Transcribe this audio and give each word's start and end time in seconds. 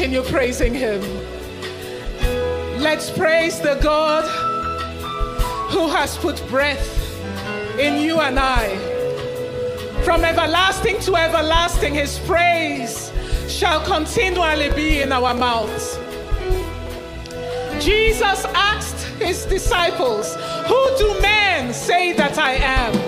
Continue 0.00 0.22
praising 0.30 0.72
Him. 0.72 1.02
Let's 2.80 3.10
praise 3.10 3.60
the 3.60 3.78
God 3.82 4.24
who 5.70 5.88
has 5.88 6.16
put 6.16 6.42
breath 6.48 6.88
in 7.78 8.00
you 8.00 8.18
and 8.18 8.38
I. 8.38 8.78
From 10.02 10.24
everlasting 10.24 11.00
to 11.00 11.16
everlasting, 11.16 11.92
His 11.92 12.18
praise 12.20 13.12
shall 13.46 13.84
continually 13.84 14.70
be 14.70 15.02
in 15.02 15.12
our 15.12 15.34
mouths. 15.34 15.98
Jesus 17.78 18.46
asked 18.54 19.04
His 19.18 19.44
disciples, 19.44 20.34
Who 20.66 20.96
do 20.96 21.20
men 21.20 21.74
say 21.74 22.14
that 22.14 22.38
I 22.38 22.54
am? 22.54 22.99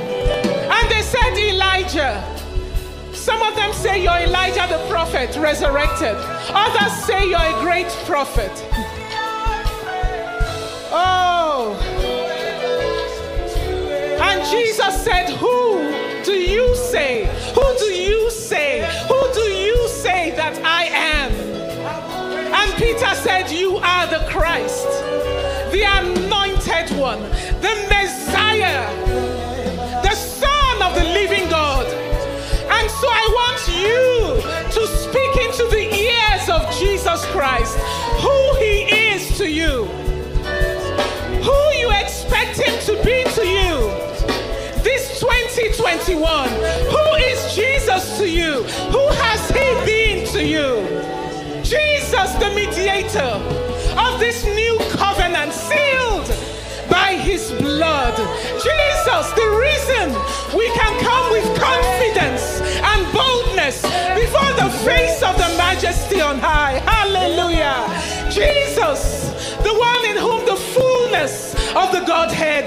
Some 3.22 3.40
of 3.40 3.54
them 3.54 3.72
say 3.72 4.02
you're 4.02 4.18
Elijah 4.18 4.66
the 4.68 4.84
prophet 4.88 5.36
resurrected. 5.36 6.16
Others 6.50 6.92
say 7.04 7.28
you're 7.30 7.38
a 7.38 7.60
great 7.60 7.86
prophet. 8.04 8.50
Oh. 10.90 11.78
And 14.20 14.44
Jesus 14.50 15.04
said, 15.04 15.30
Who 15.36 15.78
do 16.24 16.32
you 16.32 16.74
say? 16.74 17.26
Who 17.54 17.78
do 17.78 17.84
you 17.84 18.28
say? 18.28 18.80
Who 19.06 19.32
do 19.32 19.40
you 19.40 19.86
say 19.86 20.32
that 20.32 20.60
I 20.64 20.86
am? 20.86 21.30
And 22.52 22.72
Peter 22.74 23.14
said, 23.14 23.52
You 23.52 23.76
are 23.76 24.08
the 24.08 24.26
Christ, 24.28 24.88
the 25.70 25.84
anointed 25.84 26.98
one, 26.98 27.22
the 27.60 27.86
Messiah, 27.88 28.90
you 33.82 34.40
to 34.70 34.86
speak 34.86 35.36
into 35.46 35.64
the 35.68 35.84
ears 35.92 36.48
of 36.48 36.62
Jesus 36.78 37.24
Christ 37.26 37.76
who 38.22 38.54
he 38.58 38.74
is 39.12 39.36
to 39.38 39.48
you, 39.50 39.86
who 41.46 41.60
you 41.78 41.90
expect 41.90 42.60
him 42.60 42.74
to 42.86 42.94
be 43.04 43.24
to 43.34 43.44
you. 43.46 43.74
This 44.82 45.20
2021, 45.20 46.48
who 46.94 47.14
is 47.16 47.54
Jesus 47.54 48.18
to 48.18 48.28
you? 48.28 48.62
Who 48.94 49.06
has 49.22 49.48
he 49.50 49.66
been 49.84 50.26
to 50.28 50.44
you? 50.44 50.68
Jesus, 51.62 52.32
the 52.34 52.50
mediator 52.54 53.32
of 53.98 54.20
this 54.20 54.44
new 54.44 54.61
by 57.12 57.18
his 57.18 57.52
blood. 57.52 58.16
Jesus, 58.54 59.24
the 59.32 59.48
reason 59.66 60.08
we 60.56 60.66
can 60.72 60.92
come 61.00 61.30
with 61.30 61.46
confidence 61.60 62.60
and 62.90 63.00
boldness 63.12 63.82
before 64.16 64.52
the 64.62 64.70
face 64.84 65.22
of 65.22 65.36
the 65.36 65.50
majesty 65.58 66.20
on 66.20 66.38
high. 66.38 66.78
Hallelujah. 66.92 67.80
Jesus, 68.30 69.30
the 69.62 69.74
one 69.74 70.04
in 70.06 70.16
whom 70.16 70.44
the 70.46 70.56
fullness 70.56 71.54
of 71.74 71.92
the 71.92 72.04
Godhead 72.06 72.66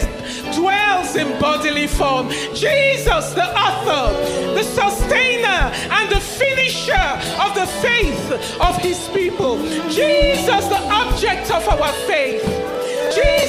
dwells 0.53 1.15
in 1.15 1.39
bodily 1.39 1.87
form. 1.87 2.29
Jesus, 2.53 3.33
the 3.33 3.47
author, 3.65 4.13
the 4.53 4.63
sustainer, 4.63 5.61
and 5.97 6.11
the 6.11 6.19
finisher 6.19 7.07
of 7.43 7.55
the 7.55 7.67
faith 7.81 8.31
of 8.61 8.77
his 8.77 9.07
people. 9.09 9.57
Jesus, 9.89 10.67
the 10.67 10.81
object 10.91 11.49
of 11.51 11.67
our 11.67 11.93
faith. 12.07 12.64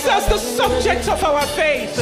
Jesus, 0.06 0.26
the 0.26 0.38
subject 0.38 1.08
of 1.08 1.24
our 1.24 1.42
faith. 1.58 1.96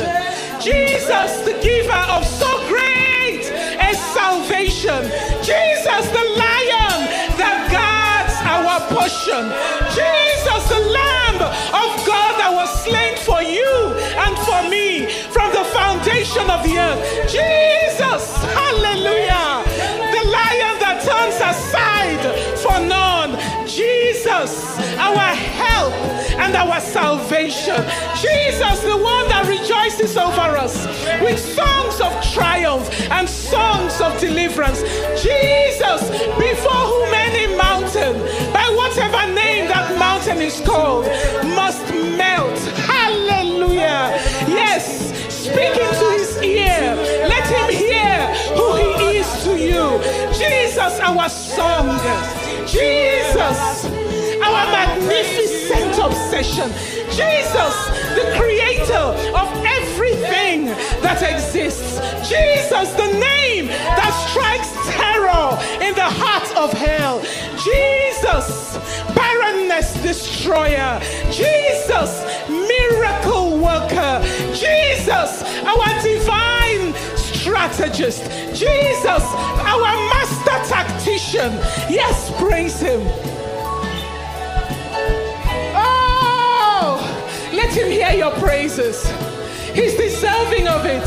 Jesus, 0.61 1.41
the 1.41 1.59
giver 1.63 2.05
of 2.13 2.23
so 2.27 2.53
great 2.69 3.49
a 3.81 3.95
salvation. 3.95 5.09
Jesus, 5.41 6.05
the 6.13 6.27
lion 6.37 7.01
that 7.41 7.65
guards 7.73 8.37
our 8.45 8.77
portion. 8.93 9.49
Jesus, 9.97 10.69
the 10.69 10.85
lamb 10.85 11.49
of 11.73 11.97
God 12.05 12.37
that 12.37 12.53
was 12.53 12.69
slain 12.85 13.17
for 13.25 13.41
you 13.41 13.73
and 14.21 14.37
for 14.45 14.69
me 14.69 15.09
from 15.33 15.49
the 15.57 15.65
foundation 15.73 16.45
of 16.51 16.61
the 16.63 16.77
earth. 16.77 17.01
Jesus, 17.25 18.37
hallelujah. 18.53 19.65
The 20.13 20.25
lion 20.29 20.77
that 20.85 21.01
turns 21.09 21.41
aside 21.41 22.21
for 22.61 22.79
none. 22.85 23.41
Jesus, 23.67 24.84
and 26.45 26.55
our 26.57 26.81
salvation. 26.81 27.81
Jesus, 28.21 28.81
the 28.83 28.97
one 28.97 29.27
that 29.29 29.47
rejoices 29.49 30.17
over 30.17 30.57
us 30.65 30.87
with 31.23 31.39
songs 31.39 32.01
of 32.01 32.13
triumph 32.35 32.87
and 33.11 33.29
songs 33.29 34.01
of 34.01 34.19
deliverance. 34.21 34.81
Jesus, 35.23 36.03
before 36.37 36.85
whom 36.93 37.15
any 37.15 37.47
mountain, 37.57 38.15
by 38.53 38.67
whatever 38.77 39.33
name 39.33 39.69
that 39.69 39.99
mountain 39.99 40.39
is 40.39 40.61
called, 40.61 41.07
must 41.57 41.83
melt. 42.21 42.59
Hallelujah. 42.93 44.21
Yes, 44.47 44.85
speak 45.33 45.75
into 45.87 46.07
his 46.19 46.37
ear. 46.43 46.95
Let 47.33 47.47
him 47.57 47.69
hear 47.73 48.19
who 48.59 48.77
he 48.77 49.19
is 49.19 49.45
to 49.45 49.53
you. 49.57 49.87
Jesus, 50.33 51.01
our 51.01 51.29
song. 51.29 51.89
Jesus, 52.67 53.85
our 54.43 54.65
magnificent 54.73 55.44
obsession. 56.05 56.71
Jesus, 57.11 57.75
the 58.15 58.35
creator 58.37 59.07
of 59.35 59.49
everything 59.65 60.67
that 61.03 61.23
exists. 61.23 61.99
Jesus, 62.29 62.91
the 62.95 63.13
name 63.19 63.67
that 63.67 64.13
strikes 64.29 64.73
terror 64.97 65.59
in 65.87 65.95
the 65.95 66.11
heart 66.21 66.49
of 66.57 66.73
hell. 66.73 67.21
Jesus, 67.63 68.79
barrenness 69.15 69.95
destroyer. 70.03 71.01
Jesus, 71.31 72.25
miracle 72.49 73.59
worker. 73.59 74.21
Jesus, 74.53 75.43
our 75.65 76.03
divine 76.03 76.95
strategist. 77.17 78.25
Jesus, 78.55 79.25
our 79.65 79.95
master 80.13 80.59
tactician. 80.73 81.53
Yes, 81.89 82.33
praise 82.39 82.81
him. 82.81 83.34
Hear 87.91 88.13
your 88.13 88.33
praises. 88.33 89.05
He's 89.75 89.95
deserving 89.95 90.69
of 90.69 90.85
it. 90.87 91.05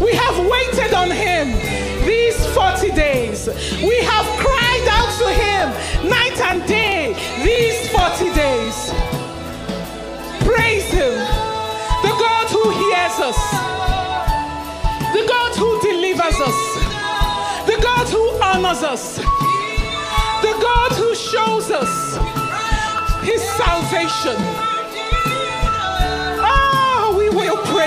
We 0.00 0.12
have 0.12 0.38
waited 0.46 0.92
on 0.94 1.10
him 1.10 1.52
these 2.06 2.36
40 2.54 2.90
days. 2.92 3.46
We 3.82 3.96
have 4.02 4.26
cried 4.38 4.86
out 4.90 5.10
to 5.18 5.28
him 5.32 6.10
night 6.10 6.40
and 6.40 6.66
day 6.66 7.14
these 7.42 7.88
40 7.90 8.34
days. 8.34 8.90
Praise 10.44 10.84
him. 10.90 11.14
The 12.02 12.14
God 12.18 12.46
who 12.48 12.70
hears 12.70 13.18
us, 13.20 13.40
the 15.12 15.26
God 15.28 15.54
who 15.56 15.80
delivers 15.80 16.40
us, 16.40 16.58
the 17.66 17.78
God 17.82 18.06
who 18.08 18.24
honors 18.42 18.82
us, 18.82 19.16
the 19.16 20.54
God 20.60 20.92
who 20.92 21.14
shows 21.14 21.70
us 21.70 22.16
his 23.24 23.42
salvation. 23.42 24.57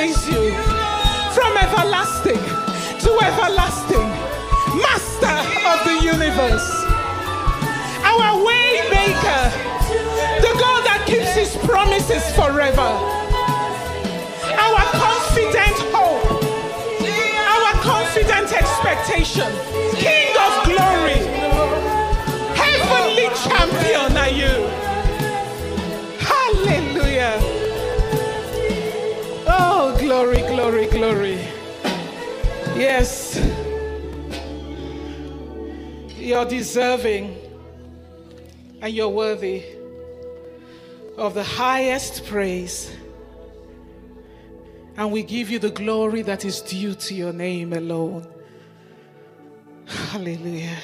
Praise 0.01 0.27
you. 0.29 0.51
From 1.37 1.55
everlasting 1.57 2.41
to 3.05 3.11
everlasting, 3.21 4.09
Master 4.81 5.37
of 5.69 5.77
the 5.85 5.99
universe, 6.01 6.69
our 8.01 8.43
way 8.43 8.81
maker, 8.89 9.43
the 10.41 10.53
God 10.57 10.81
that 10.89 11.03
keeps 11.05 11.33
his 11.35 11.55
promises 11.67 12.23
forever, 12.33 12.89
our 14.57 14.83
confident 14.97 15.77
hope, 15.93 16.25
our 17.53 17.73
confident 17.85 18.49
expectation, 18.57 19.51
King 20.01 20.33
of 20.41 20.65
glory, 20.65 21.21
heavenly 22.57 23.29
champion 23.45 24.17
are 24.17 24.29
you. 24.29 24.90
Glory, 30.21 30.41
glory, 30.43 30.85
glory. 30.85 31.39
Yes. 32.77 33.41
You're 36.15 36.45
deserving 36.45 37.35
and 38.83 38.93
you're 38.93 39.09
worthy 39.09 39.63
of 41.17 41.33
the 41.33 41.43
highest 41.43 42.27
praise. 42.27 42.95
And 44.95 45.11
we 45.11 45.23
give 45.23 45.49
you 45.49 45.57
the 45.57 45.71
glory 45.71 46.21
that 46.21 46.45
is 46.45 46.61
due 46.61 46.93
to 46.93 47.15
your 47.15 47.33
name 47.33 47.73
alone. 47.73 48.27
Hallelujah. 49.87 50.77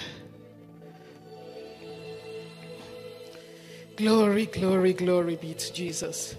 Glory, 3.97 4.47
glory, 4.47 4.93
glory 4.93 5.35
be 5.35 5.53
to 5.53 5.73
Jesus. 5.73 6.35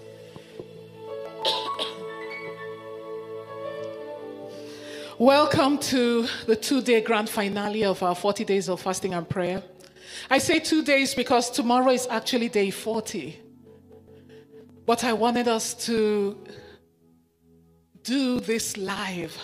Welcome 5.19 5.79
to 5.79 6.29
the 6.47 6.55
two 6.55 6.81
day 6.81 7.01
grand 7.01 7.29
finale 7.29 7.83
of 7.83 8.01
our 8.01 8.15
40 8.15 8.45
days 8.45 8.69
of 8.69 8.79
fasting 8.79 9.13
and 9.13 9.27
prayer. 9.27 9.61
I 10.29 10.37
say 10.37 10.59
two 10.59 10.81
days 10.81 11.13
because 11.13 11.49
tomorrow 11.49 11.89
is 11.89 12.07
actually 12.09 12.47
day 12.47 12.71
40. 12.71 13.37
But 14.85 15.03
I 15.03 15.11
wanted 15.11 15.49
us 15.49 15.73
to 15.87 16.37
do 18.01 18.39
this 18.39 18.77
live. 18.77 19.37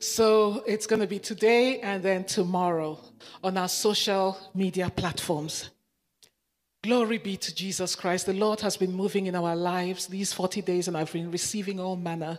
So 0.00 0.64
it's 0.66 0.88
going 0.88 1.02
to 1.02 1.06
be 1.06 1.20
today 1.20 1.78
and 1.78 2.02
then 2.02 2.24
tomorrow 2.24 2.98
on 3.44 3.58
our 3.58 3.68
social 3.68 4.36
media 4.56 4.90
platforms. 4.90 5.70
Glory 6.82 7.18
be 7.18 7.36
to 7.36 7.54
Jesus 7.54 7.94
Christ. 7.94 8.24
The 8.24 8.32
Lord 8.32 8.62
has 8.62 8.78
been 8.78 8.94
moving 8.94 9.26
in 9.26 9.34
our 9.34 9.54
lives 9.54 10.06
these 10.06 10.32
40 10.32 10.62
days, 10.62 10.88
and 10.88 10.96
I've 10.96 11.12
been 11.12 11.30
receiving 11.30 11.78
all 11.78 11.94
manner 11.94 12.38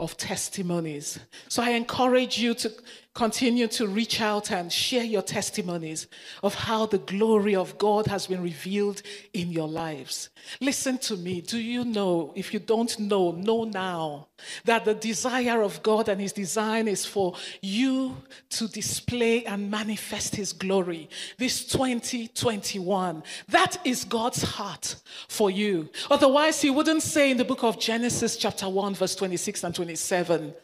of 0.00 0.16
testimonies. 0.16 1.20
So 1.48 1.62
I 1.62 1.70
encourage 1.70 2.36
you 2.36 2.54
to 2.54 2.72
continue 3.14 3.68
to 3.68 3.86
reach 3.86 4.20
out 4.20 4.50
and 4.50 4.72
share 4.72 5.04
your 5.04 5.22
testimonies 5.22 6.08
of 6.42 6.52
how 6.52 6.86
the 6.86 6.98
glory 6.98 7.54
of 7.54 7.78
God 7.78 8.08
has 8.08 8.26
been 8.26 8.42
revealed 8.42 9.02
in 9.32 9.52
your 9.52 9.68
lives. 9.68 10.30
Listen 10.60 10.98
to 10.98 11.16
me. 11.16 11.40
Do 11.40 11.58
you 11.58 11.84
know, 11.84 12.32
if 12.34 12.52
you 12.52 12.58
don't 12.58 12.98
know, 12.98 13.30
know 13.30 13.62
now 13.62 14.26
that 14.64 14.84
the 14.84 14.94
desire 14.94 15.62
of 15.62 15.82
God 15.82 16.08
and 16.08 16.20
His 16.20 16.32
design 16.32 16.88
is 16.88 17.04
for 17.04 17.34
you 17.60 18.16
to 18.50 18.68
display 18.68 19.44
and 19.44 19.70
manifest 19.70 20.36
His 20.36 20.52
glory 20.52 21.08
this 21.38 21.64
2021. 21.66 23.22
That 23.48 23.78
is 23.84 24.04
God's 24.04 24.42
heart 24.42 24.96
for 25.28 25.50
you. 25.50 25.88
Otherwise, 26.10 26.60
He 26.60 26.70
wouldn't 26.70 27.02
say 27.02 27.30
in 27.30 27.36
the 27.36 27.44
book 27.44 27.64
of 27.64 27.78
Genesis, 27.78 28.36
chapter 28.36 28.68
1, 28.68 28.94
verse 28.94 29.14
26 29.14 29.64
and 29.64 29.74
27 29.74 30.54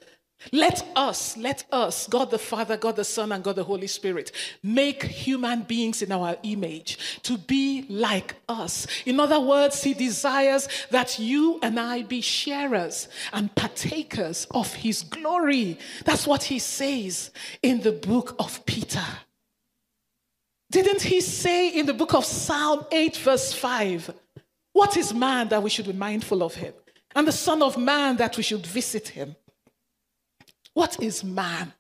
let 0.51 0.85
us, 0.97 1.37
let 1.37 1.65
us, 1.71 2.09
God 2.09 2.31
the 2.31 2.39
Father, 2.39 2.77
God 2.77 2.97
the 2.97 3.05
Son, 3.05 3.31
and 3.31 3.45
God 3.45 3.57
the 3.57 3.65
Holy 3.65 3.87
Spirit, 3.87 4.33
make 4.63 5.03
human 5.03 5.63
beings 5.63 6.03
in 6.03 6.11
our 6.11 6.37
image 6.43 6.99
to 7.23 7.39
be 7.39 7.87
like 7.89 8.35
us. 8.49 8.87
In 9.07 9.21
other 9.21 9.39
words, 9.39 9.83
He 9.83 9.95
desires 9.95 10.69
that 10.91 11.19
you 11.19 11.61
and 11.63 11.79
I 11.79 12.03
be 12.03 12.21
sharers 12.21 13.09
and 13.33 13.55
partakers 13.55 14.47
of 14.51 14.75
His 14.75 15.03
glory. 15.03 15.79
That's 16.05 16.27
what 16.27 16.45
He 16.45 16.59
says 16.59 17.31
in 17.63 17.81
the 17.81 17.93
book 17.93 18.35
of 18.39 18.67
Peter. 18.67 19.05
Didn't 20.71 21.03
He 21.03 21.21
say 21.21 21.69
in 21.69 21.87
the 21.87 21.95
book 21.95 22.15
of 22.15 22.25
Psalm 22.25 22.85
8, 22.91 23.17
verse 23.19 23.53
5, 23.53 24.13
What 24.73 24.97
is 24.97 25.15
man 25.15 25.49
that 25.49 25.63
we 25.63 25.71
should 25.71 25.87
be 25.87 25.93
mindful 25.93 26.43
of 26.43 26.55
him? 26.55 26.75
And 27.15 27.29
the 27.29 27.33
Son 27.33 27.63
of 27.63 27.77
Man 27.77 28.17
that 28.17 28.37
we 28.37 28.43
should 28.43 28.67
visit 28.67 29.09
him? 29.09 29.37
What 30.75 31.03
is 31.03 31.23
man? 31.23 31.73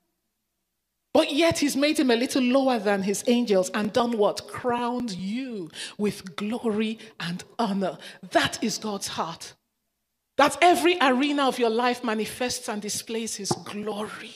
But 1.14 1.32
yet 1.32 1.58
he's 1.58 1.76
made 1.76 1.98
him 1.98 2.10
a 2.10 2.16
little 2.16 2.42
lower 2.42 2.78
than 2.78 3.02
his 3.02 3.22
angels 3.26 3.70
and 3.74 3.92
done 3.92 4.16
what? 4.16 4.48
Crowned 4.48 5.12
you 5.12 5.70
with 5.98 6.36
glory 6.36 6.98
and 7.20 7.44
honor. 7.58 7.98
That 8.30 8.62
is 8.64 8.78
God's 8.78 9.08
heart. 9.08 9.54
That 10.38 10.56
every 10.62 10.96
arena 11.00 11.46
of 11.46 11.58
your 11.58 11.70
life 11.70 12.02
manifests 12.02 12.68
and 12.68 12.80
displays 12.80 13.36
his 13.36 13.52
glory. 13.52 14.32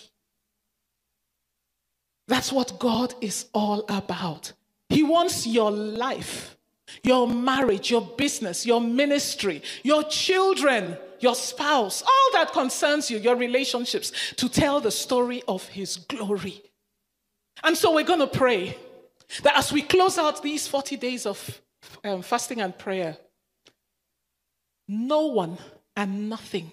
That's 2.28 2.52
what 2.52 2.78
God 2.78 3.14
is 3.22 3.46
all 3.54 3.84
about. 3.88 4.52
He 4.90 5.02
wants 5.02 5.46
your 5.46 5.70
life, 5.70 6.56
your 7.02 7.26
marriage, 7.26 7.90
your 7.90 8.02
business, 8.02 8.66
your 8.66 8.80
ministry, 8.80 9.62
your 9.82 10.02
children 10.04 10.98
your 11.20 11.34
spouse, 11.34 12.02
all 12.02 12.30
that 12.32 12.52
concerns 12.52 13.10
you, 13.10 13.18
your 13.18 13.36
relationships, 13.36 14.12
to 14.36 14.48
tell 14.48 14.80
the 14.80 14.90
story 14.90 15.42
of 15.48 15.66
His 15.68 15.96
glory. 15.96 16.62
And 17.62 17.76
so 17.76 17.94
we're 17.94 18.04
going 18.04 18.20
to 18.20 18.26
pray 18.26 18.76
that 19.42 19.56
as 19.56 19.72
we 19.72 19.82
close 19.82 20.18
out 20.18 20.42
these 20.42 20.68
40 20.68 20.96
days 20.96 21.26
of 21.26 21.62
um, 22.04 22.22
fasting 22.22 22.60
and 22.60 22.76
prayer, 22.76 23.16
no 24.88 25.26
one 25.26 25.58
and 25.96 26.28
nothing 26.28 26.70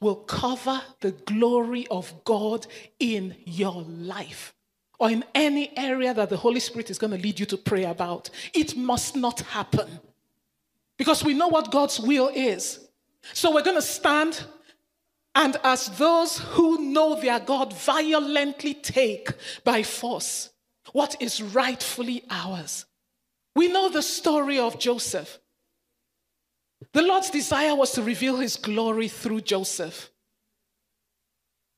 will 0.00 0.16
cover 0.16 0.80
the 1.00 1.12
glory 1.12 1.86
of 1.88 2.24
God 2.24 2.66
in 2.98 3.36
your 3.44 3.82
life 3.82 4.54
or 4.98 5.10
in 5.10 5.24
any 5.34 5.76
area 5.76 6.14
that 6.14 6.30
the 6.30 6.36
Holy 6.36 6.60
Spirit 6.60 6.90
is 6.90 6.98
going 6.98 7.10
to 7.10 7.18
lead 7.18 7.40
you 7.40 7.46
to 7.46 7.56
pray 7.56 7.84
about. 7.84 8.30
It 8.54 8.76
must 8.76 9.16
not 9.16 9.40
happen 9.40 10.00
because 10.96 11.24
we 11.24 11.34
know 11.34 11.48
what 11.48 11.72
God's 11.72 11.98
will 11.98 12.30
is. 12.32 12.88
So 13.32 13.54
we're 13.54 13.62
going 13.62 13.76
to 13.76 13.82
stand 13.82 14.44
and, 15.34 15.56
as 15.64 15.88
those 15.98 16.38
who 16.38 16.92
know 16.92 17.18
their 17.18 17.40
God, 17.40 17.72
violently 17.72 18.74
take 18.74 19.30
by 19.64 19.82
force 19.82 20.50
what 20.92 21.16
is 21.20 21.42
rightfully 21.42 22.24
ours. 22.28 22.84
We 23.54 23.68
know 23.68 23.88
the 23.88 24.02
story 24.02 24.58
of 24.58 24.78
Joseph. 24.78 25.38
The 26.92 27.02
Lord's 27.02 27.30
desire 27.30 27.74
was 27.74 27.92
to 27.92 28.02
reveal 28.02 28.36
his 28.36 28.56
glory 28.56 29.08
through 29.08 29.42
Joseph. 29.42 30.10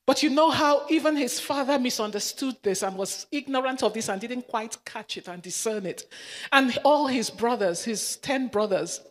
But 0.05 0.21
you 0.21 0.29
know 0.29 0.51
how 0.51 0.85
even 0.89 1.15
his 1.15 1.39
father 1.39 1.79
misunderstood 1.79 2.57
this 2.61 2.83
and 2.83 2.95
was 2.95 3.25
ignorant 3.31 3.81
of 3.81 3.93
this 3.93 4.09
and 4.09 4.21
didn't 4.21 4.47
quite 4.47 4.77
catch 4.85 5.17
it 5.17 5.27
and 5.27 5.41
discern 5.41 5.85
it. 5.85 6.07
And 6.51 6.77
all 6.83 7.07
his 7.07 7.29
brothers, 7.29 7.85
his 7.85 8.17
10 8.17 8.49
brothers, 8.49 9.01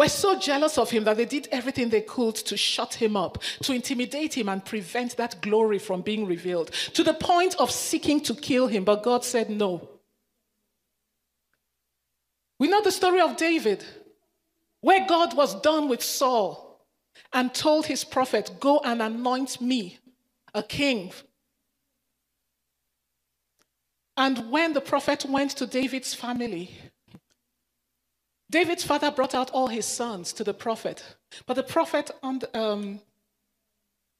were 0.00 0.08
so 0.08 0.38
jealous 0.38 0.78
of 0.78 0.88
him 0.88 1.04
that 1.04 1.18
they 1.18 1.26
did 1.26 1.46
everything 1.52 1.90
they 1.90 2.00
could 2.00 2.34
to 2.34 2.56
shut 2.56 2.94
him 2.94 3.18
up, 3.18 3.36
to 3.62 3.74
intimidate 3.74 4.32
him 4.32 4.48
and 4.48 4.64
prevent 4.64 5.14
that 5.18 5.42
glory 5.42 5.78
from 5.78 6.00
being 6.00 6.24
revealed, 6.24 6.72
to 6.94 7.04
the 7.04 7.12
point 7.12 7.54
of 7.56 7.70
seeking 7.70 8.18
to 8.18 8.34
kill 8.34 8.66
him. 8.66 8.82
But 8.82 9.02
God 9.02 9.26
said 9.26 9.50
no. 9.50 9.90
We 12.58 12.68
know 12.68 12.80
the 12.80 12.90
story 12.90 13.20
of 13.20 13.36
David, 13.36 13.84
where 14.80 15.06
God 15.06 15.36
was 15.36 15.60
done 15.60 15.86
with 15.86 16.02
Saul 16.02 16.82
and 17.34 17.52
told 17.52 17.84
his 17.84 18.02
prophet, 18.02 18.52
Go 18.58 18.80
and 18.82 19.02
anoint 19.02 19.60
me 19.60 19.98
a 20.54 20.62
king. 20.62 21.12
And 24.16 24.50
when 24.50 24.72
the 24.72 24.80
prophet 24.80 25.26
went 25.28 25.50
to 25.58 25.66
David's 25.66 26.14
family, 26.14 26.70
David's 28.50 28.82
father 28.82 29.12
brought 29.12 29.34
out 29.34 29.50
all 29.52 29.68
his 29.68 29.86
sons 29.86 30.32
to 30.32 30.42
the 30.42 30.52
prophet, 30.52 31.04
but 31.46 31.54
the 31.54 31.62
prophet, 31.62 32.10
um, 32.52 33.00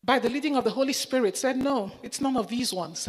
by 0.04 0.20
the 0.20 0.30
leading 0.30 0.56
of 0.56 0.62
the 0.62 0.70
Holy 0.70 0.92
Spirit, 0.92 1.37
said, 1.37 1.56
No, 1.56 1.90
it's 2.02 2.20
none 2.20 2.37
of 2.37 2.46
these 2.46 2.72
ones. 2.72 3.08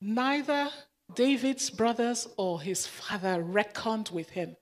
Neither 0.00 0.68
David's 1.14 1.70
brothers 1.70 2.26
or 2.36 2.60
his 2.60 2.86
father 2.88 3.40
reckoned 3.40 4.10
with 4.12 4.30
him. 4.30 4.56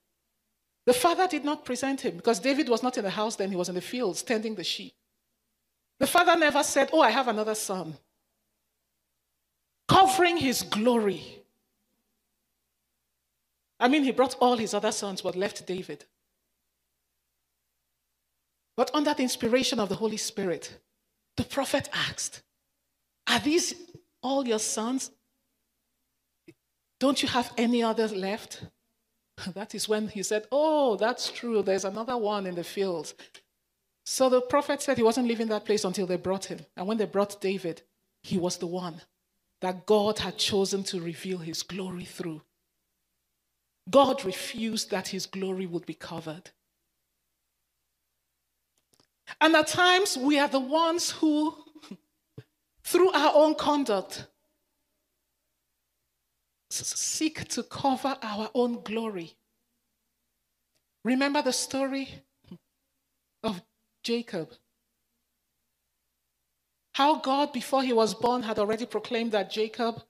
The 0.84 0.92
father 0.92 1.26
did 1.26 1.44
not 1.44 1.64
present 1.64 2.02
him 2.02 2.16
because 2.16 2.40
David 2.40 2.68
was 2.68 2.82
not 2.82 2.98
in 2.98 3.04
the 3.04 3.10
house 3.10 3.36
then, 3.36 3.50
he 3.50 3.56
was 3.56 3.70
in 3.70 3.74
the 3.74 3.80
fields 3.80 4.22
tending 4.22 4.54
the 4.54 4.64
sheep. 4.64 4.92
The 5.98 6.06
father 6.06 6.36
never 6.36 6.62
said, 6.62 6.90
Oh, 6.92 7.00
I 7.00 7.10
have 7.10 7.28
another 7.28 7.54
son. 7.54 7.96
Covering 9.88 10.36
his 10.36 10.62
glory 10.62 11.43
I 13.80 13.88
mean, 13.88 14.04
he 14.04 14.12
brought 14.12 14.36
all 14.40 14.56
his 14.56 14.74
other 14.74 14.92
sons, 14.92 15.22
but 15.22 15.36
left 15.36 15.66
David. 15.66 16.04
But 18.76 18.90
under 18.94 19.14
the 19.14 19.22
inspiration 19.22 19.78
of 19.78 19.88
the 19.88 19.94
Holy 19.96 20.16
Spirit, 20.16 20.78
the 21.36 21.44
prophet 21.44 21.88
asked, 21.92 22.42
Are 23.28 23.40
these 23.40 23.74
all 24.22 24.46
your 24.46 24.58
sons? 24.58 25.10
Don't 27.00 27.22
you 27.22 27.28
have 27.28 27.52
any 27.56 27.82
others 27.82 28.12
left? 28.12 28.64
That 29.54 29.74
is 29.74 29.88
when 29.88 30.08
he 30.08 30.22
said, 30.22 30.46
Oh, 30.52 30.96
that's 30.96 31.30
true. 31.30 31.62
There's 31.62 31.84
another 31.84 32.16
one 32.16 32.46
in 32.46 32.54
the 32.54 32.64
fields. 32.64 33.14
So 34.06 34.28
the 34.28 34.40
prophet 34.40 34.82
said 34.82 34.96
he 34.96 35.02
wasn't 35.02 35.28
leaving 35.28 35.48
that 35.48 35.64
place 35.64 35.84
until 35.84 36.06
they 36.06 36.16
brought 36.16 36.44
him. 36.44 36.60
And 36.76 36.86
when 36.86 36.98
they 36.98 37.06
brought 37.06 37.40
David, 37.40 37.82
he 38.22 38.38
was 38.38 38.58
the 38.58 38.66
one 38.66 39.00
that 39.60 39.86
God 39.86 40.18
had 40.18 40.36
chosen 40.36 40.82
to 40.84 41.00
reveal 41.00 41.38
his 41.38 41.62
glory 41.62 42.04
through. 42.04 42.42
God 43.90 44.24
refused 44.24 44.90
that 44.90 45.08
his 45.08 45.26
glory 45.26 45.66
would 45.66 45.86
be 45.86 45.94
covered. 45.94 46.50
And 49.40 49.54
at 49.56 49.68
times, 49.68 50.16
we 50.16 50.38
are 50.38 50.48
the 50.48 50.60
ones 50.60 51.10
who, 51.10 51.54
through 52.84 53.10
our 53.12 53.32
own 53.34 53.54
conduct, 53.54 54.26
seek 56.70 57.46
to 57.48 57.62
cover 57.62 58.16
our 58.22 58.50
own 58.54 58.82
glory. 58.82 59.34
Remember 61.04 61.42
the 61.42 61.52
story 61.52 62.08
of 63.42 63.62
Jacob. 64.02 64.52
How 66.92 67.16
God, 67.16 67.52
before 67.52 67.82
he 67.82 67.92
was 67.92 68.14
born, 68.14 68.42
had 68.42 68.58
already 68.58 68.86
proclaimed 68.86 69.32
that 69.32 69.50
Jacob 69.50 70.02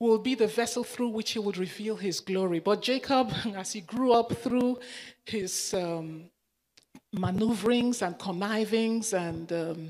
will 0.00 0.18
be 0.18 0.34
the 0.34 0.46
vessel 0.46 0.84
through 0.84 1.08
which 1.08 1.32
he 1.32 1.38
would 1.38 1.56
reveal 1.56 1.96
his 1.96 2.20
glory. 2.20 2.60
But 2.60 2.82
Jacob, 2.82 3.32
as 3.56 3.72
he 3.72 3.80
grew 3.80 4.12
up 4.12 4.32
through 4.32 4.78
his 5.24 5.74
um, 5.74 6.30
maneuverings 7.12 8.02
and 8.02 8.18
connivings 8.18 9.12
and 9.12 9.52
um, 9.52 9.88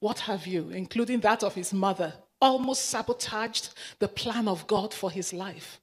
what 0.00 0.20
have 0.20 0.46
you, 0.46 0.70
including 0.70 1.20
that 1.20 1.42
of 1.42 1.54
his 1.54 1.72
mother, 1.72 2.12
almost 2.40 2.86
sabotaged 2.86 3.70
the 3.98 4.08
plan 4.08 4.48
of 4.48 4.66
God 4.66 4.92
for 4.92 5.10
his 5.10 5.32
life. 5.32 5.80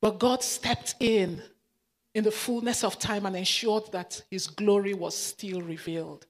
But 0.00 0.18
God 0.18 0.42
stepped 0.42 0.94
in 1.00 1.42
in 2.14 2.24
the 2.24 2.30
fullness 2.30 2.84
of 2.84 2.98
time 2.98 3.26
and 3.26 3.36
ensured 3.36 3.90
that 3.92 4.22
his 4.30 4.46
glory 4.46 4.94
was 4.94 5.16
still 5.16 5.62
revealed. 5.62 6.26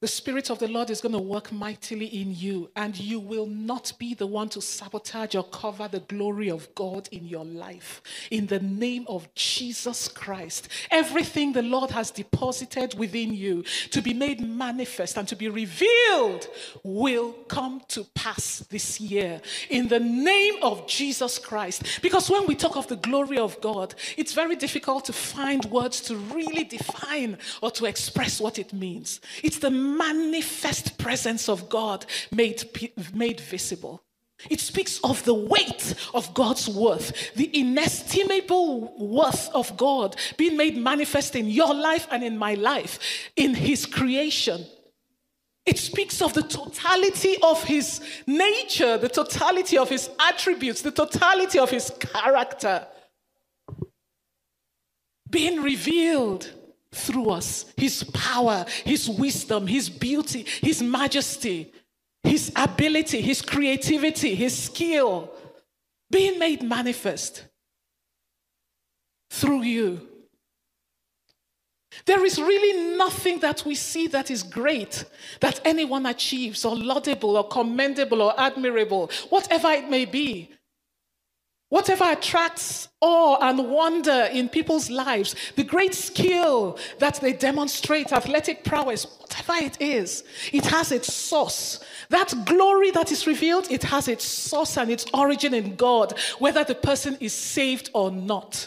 The 0.00 0.08
Spirit 0.08 0.48
of 0.48 0.58
the 0.58 0.66
Lord 0.66 0.88
is 0.88 1.02
going 1.02 1.12
to 1.12 1.18
work 1.18 1.52
mightily 1.52 2.06
in 2.06 2.34
you, 2.34 2.70
and 2.74 2.98
you 2.98 3.20
will 3.20 3.44
not 3.44 3.92
be 3.98 4.14
the 4.14 4.26
one 4.26 4.48
to 4.48 4.62
sabotage 4.62 5.34
or 5.34 5.44
cover 5.44 5.88
the 5.88 6.00
glory 6.00 6.50
of 6.50 6.74
God 6.74 7.06
in 7.12 7.26
your 7.26 7.44
life. 7.44 8.00
In 8.30 8.46
the 8.46 8.60
name 8.60 9.04
of 9.08 9.28
Jesus 9.34 10.08
Christ, 10.08 10.68
everything 10.90 11.52
the 11.52 11.60
Lord 11.60 11.90
has 11.90 12.10
deposited 12.10 12.98
within 12.98 13.34
you 13.34 13.62
to 13.90 14.00
be 14.00 14.14
made 14.14 14.40
manifest 14.40 15.18
and 15.18 15.28
to 15.28 15.36
be 15.36 15.50
revealed 15.50 16.48
will 16.82 17.32
come 17.48 17.82
to 17.88 18.04
pass 18.14 18.60
this 18.70 19.02
year. 19.02 19.42
In 19.68 19.88
the 19.88 20.00
name 20.00 20.62
of 20.62 20.86
Jesus 20.86 21.38
Christ. 21.38 22.00
Because 22.00 22.30
when 22.30 22.46
we 22.46 22.54
talk 22.54 22.78
of 22.78 22.86
the 22.86 22.96
glory 22.96 23.36
of 23.36 23.60
God, 23.60 23.94
it's 24.16 24.32
very 24.32 24.56
difficult 24.56 25.04
to 25.04 25.12
find 25.12 25.62
words 25.66 26.00
to 26.02 26.16
really 26.16 26.64
define 26.64 27.36
or 27.60 27.70
to 27.72 27.84
express 27.84 28.40
what 28.40 28.58
it 28.58 28.72
means. 28.72 29.20
It's 29.42 29.58
the 29.58 29.89
manifest 29.96 30.98
presence 30.98 31.48
of 31.48 31.68
God 31.68 32.06
made, 32.30 32.62
made 33.14 33.40
visible. 33.40 34.02
It 34.48 34.60
speaks 34.60 34.98
of 35.04 35.22
the 35.24 35.34
weight 35.34 35.94
of 36.14 36.32
God's 36.32 36.68
worth, 36.68 37.34
the 37.34 37.50
inestimable 37.58 38.96
worth 38.98 39.50
of 39.52 39.76
God 39.76 40.16
being 40.38 40.56
made 40.56 40.76
manifest 40.76 41.36
in 41.36 41.46
your 41.46 41.74
life 41.74 42.06
and 42.10 42.24
in 42.24 42.38
my 42.38 42.54
life, 42.54 42.98
in 43.36 43.54
His 43.54 43.84
creation. 43.84 44.64
It 45.66 45.78
speaks 45.78 46.22
of 46.22 46.32
the 46.32 46.42
totality 46.42 47.36
of 47.42 47.62
His 47.64 48.00
nature, 48.26 48.96
the 48.96 49.10
totality 49.10 49.76
of 49.76 49.90
His 49.90 50.08
attributes, 50.18 50.80
the 50.80 50.90
totality 50.90 51.58
of 51.58 51.70
His 51.70 51.92
character 52.00 52.86
being 55.30 55.62
revealed 55.62 56.50
through 56.92 57.30
us 57.30 57.72
His 57.76 58.04
power, 58.04 58.64
His 58.84 59.08
wisdom, 59.08 59.66
His 59.66 59.88
beauty, 59.88 60.44
His 60.60 60.82
majesty, 60.82 61.72
His 62.22 62.52
ability, 62.56 63.20
His 63.20 63.42
creativity, 63.42 64.34
His 64.34 64.56
skill 64.56 65.30
being 66.10 66.38
made 66.38 66.62
manifest 66.62 67.44
through 69.30 69.62
you. 69.62 70.08
There 72.06 72.24
is 72.24 72.40
really 72.40 72.96
nothing 72.96 73.40
that 73.40 73.64
we 73.64 73.74
see 73.74 74.06
that 74.08 74.30
is 74.30 74.42
great 74.42 75.04
that 75.40 75.60
anyone 75.64 76.06
achieves, 76.06 76.64
or 76.64 76.76
laudable, 76.76 77.36
or 77.36 77.46
commendable, 77.48 78.22
or 78.22 78.34
admirable, 78.38 79.10
whatever 79.28 79.70
it 79.70 79.88
may 79.88 80.04
be. 80.04 80.50
Whatever 81.70 82.10
attracts 82.10 82.88
awe 83.00 83.38
and 83.40 83.70
wonder 83.70 84.28
in 84.32 84.48
people's 84.48 84.90
lives, 84.90 85.36
the 85.54 85.62
great 85.62 85.94
skill 85.94 86.76
that 86.98 87.20
they 87.20 87.32
demonstrate, 87.32 88.12
athletic 88.12 88.64
prowess, 88.64 89.06
whatever 89.20 89.64
it 89.64 89.80
is, 89.80 90.24
it 90.52 90.66
has 90.66 90.90
its 90.90 91.14
source. 91.14 91.78
That 92.08 92.34
glory 92.44 92.90
that 92.90 93.12
is 93.12 93.24
revealed, 93.24 93.70
it 93.70 93.84
has 93.84 94.08
its 94.08 94.24
source 94.24 94.76
and 94.76 94.90
its 94.90 95.06
origin 95.14 95.54
in 95.54 95.76
God, 95.76 96.18
whether 96.40 96.64
the 96.64 96.74
person 96.74 97.16
is 97.20 97.32
saved 97.32 97.88
or 97.94 98.10
not. 98.10 98.66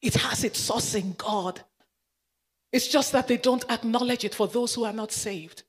It 0.00 0.14
has 0.14 0.44
its 0.44 0.58
source 0.58 0.94
in 0.94 1.12
God. 1.12 1.60
It's 2.72 2.88
just 2.88 3.12
that 3.12 3.28
they 3.28 3.36
don't 3.36 3.70
acknowledge 3.70 4.24
it 4.24 4.34
for 4.34 4.48
those 4.48 4.74
who 4.74 4.84
are 4.84 4.94
not 4.94 5.12
saved. 5.12 5.64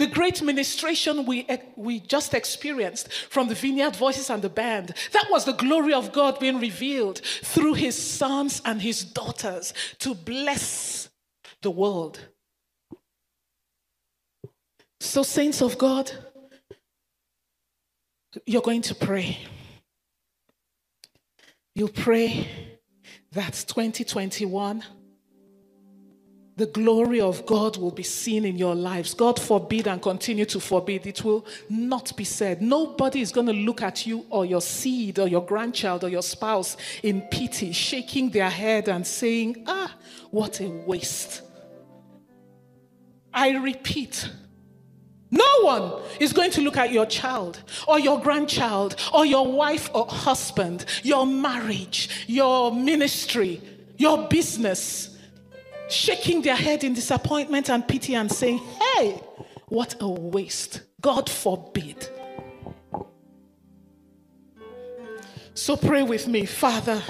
The 0.00 0.06
great 0.06 0.40
ministration 0.40 1.26
we, 1.26 1.44
eh, 1.46 1.58
we 1.76 2.00
just 2.00 2.32
experienced 2.32 3.12
from 3.12 3.48
the 3.48 3.54
Vineyard 3.54 3.96
Voices 3.96 4.30
and 4.30 4.40
the 4.40 4.48
band, 4.48 4.94
that 5.12 5.26
was 5.30 5.44
the 5.44 5.52
glory 5.52 5.92
of 5.92 6.10
God 6.10 6.40
being 6.40 6.58
revealed 6.58 7.18
through 7.18 7.74
his 7.74 7.98
sons 7.98 8.62
and 8.64 8.80
his 8.80 9.04
daughters 9.04 9.74
to 9.98 10.14
bless 10.14 11.10
the 11.60 11.70
world. 11.70 12.18
So, 15.00 15.22
saints 15.22 15.60
of 15.60 15.76
God, 15.76 16.10
you're 18.46 18.62
going 18.62 18.82
to 18.82 18.94
pray. 18.94 19.36
You 21.74 21.88
pray 21.88 22.48
that 23.32 23.52
2021 23.68 24.82
the 26.60 26.66
glory 26.66 27.22
of 27.22 27.46
God 27.46 27.78
will 27.78 27.90
be 27.90 28.02
seen 28.02 28.44
in 28.44 28.58
your 28.58 28.74
lives. 28.74 29.14
God 29.14 29.40
forbid 29.40 29.88
and 29.88 30.00
continue 30.02 30.44
to 30.44 30.60
forbid. 30.60 31.06
It 31.06 31.24
will 31.24 31.46
not 31.70 32.14
be 32.18 32.24
said. 32.24 32.60
Nobody 32.60 33.22
is 33.22 33.32
going 33.32 33.46
to 33.46 33.54
look 33.54 33.80
at 33.80 34.06
you 34.06 34.26
or 34.28 34.44
your 34.44 34.60
seed 34.60 35.18
or 35.18 35.26
your 35.26 35.42
grandchild 35.42 36.04
or 36.04 36.10
your 36.10 36.22
spouse 36.22 36.76
in 37.02 37.22
pity, 37.22 37.72
shaking 37.72 38.28
their 38.28 38.50
head 38.50 38.90
and 38.90 39.06
saying, 39.06 39.64
Ah, 39.66 39.96
what 40.30 40.60
a 40.60 40.68
waste. 40.68 41.40
I 43.32 43.56
repeat, 43.56 44.28
no 45.30 45.62
one 45.62 46.02
is 46.18 46.34
going 46.34 46.50
to 46.50 46.60
look 46.60 46.76
at 46.76 46.92
your 46.92 47.06
child 47.06 47.62
or 47.88 47.98
your 47.98 48.20
grandchild 48.20 48.96
or 49.14 49.24
your 49.24 49.50
wife 49.50 49.88
or 49.94 50.04
husband, 50.04 50.84
your 51.02 51.24
marriage, 51.24 52.26
your 52.26 52.70
ministry, 52.70 53.62
your 53.96 54.28
business 54.28 55.09
shaking 55.90 56.42
their 56.42 56.56
head 56.56 56.84
in 56.84 56.94
disappointment 56.94 57.68
and 57.68 57.86
pity 57.86 58.14
and 58.14 58.30
saying, 58.30 58.58
Hey, 58.58 59.20
what 59.68 59.96
a 60.00 60.08
waste. 60.08 60.82
God 61.00 61.28
forbid. 61.28 62.08
So 65.54 65.76
pray 65.76 66.02
with 66.02 66.26
me, 66.26 66.46
Father. 66.46 67.02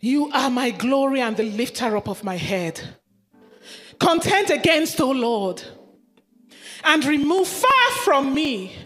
You 0.00 0.30
are 0.32 0.50
my 0.50 0.70
glory 0.70 1.20
and 1.20 1.36
the 1.36 1.42
lifter 1.42 1.96
up 1.96 2.08
of 2.08 2.22
my 2.24 2.36
head. 2.36 2.80
Contend 3.98 4.50
against, 4.50 5.00
O 5.00 5.10
Lord, 5.10 5.62
and 6.84 7.04
remove 7.04 7.48
far 7.48 7.90
from 8.04 8.32
me 8.32 8.76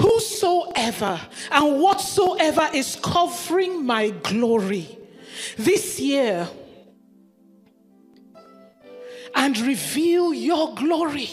whosoever 0.00 1.20
and 1.50 1.80
whatsoever 1.80 2.68
is 2.74 2.96
covering 2.96 3.86
my 3.86 4.10
glory. 4.10 4.98
This 5.56 6.00
year, 6.00 6.48
and 9.36 9.58
reveal 9.58 10.34
your 10.34 10.74
glory 10.74 11.30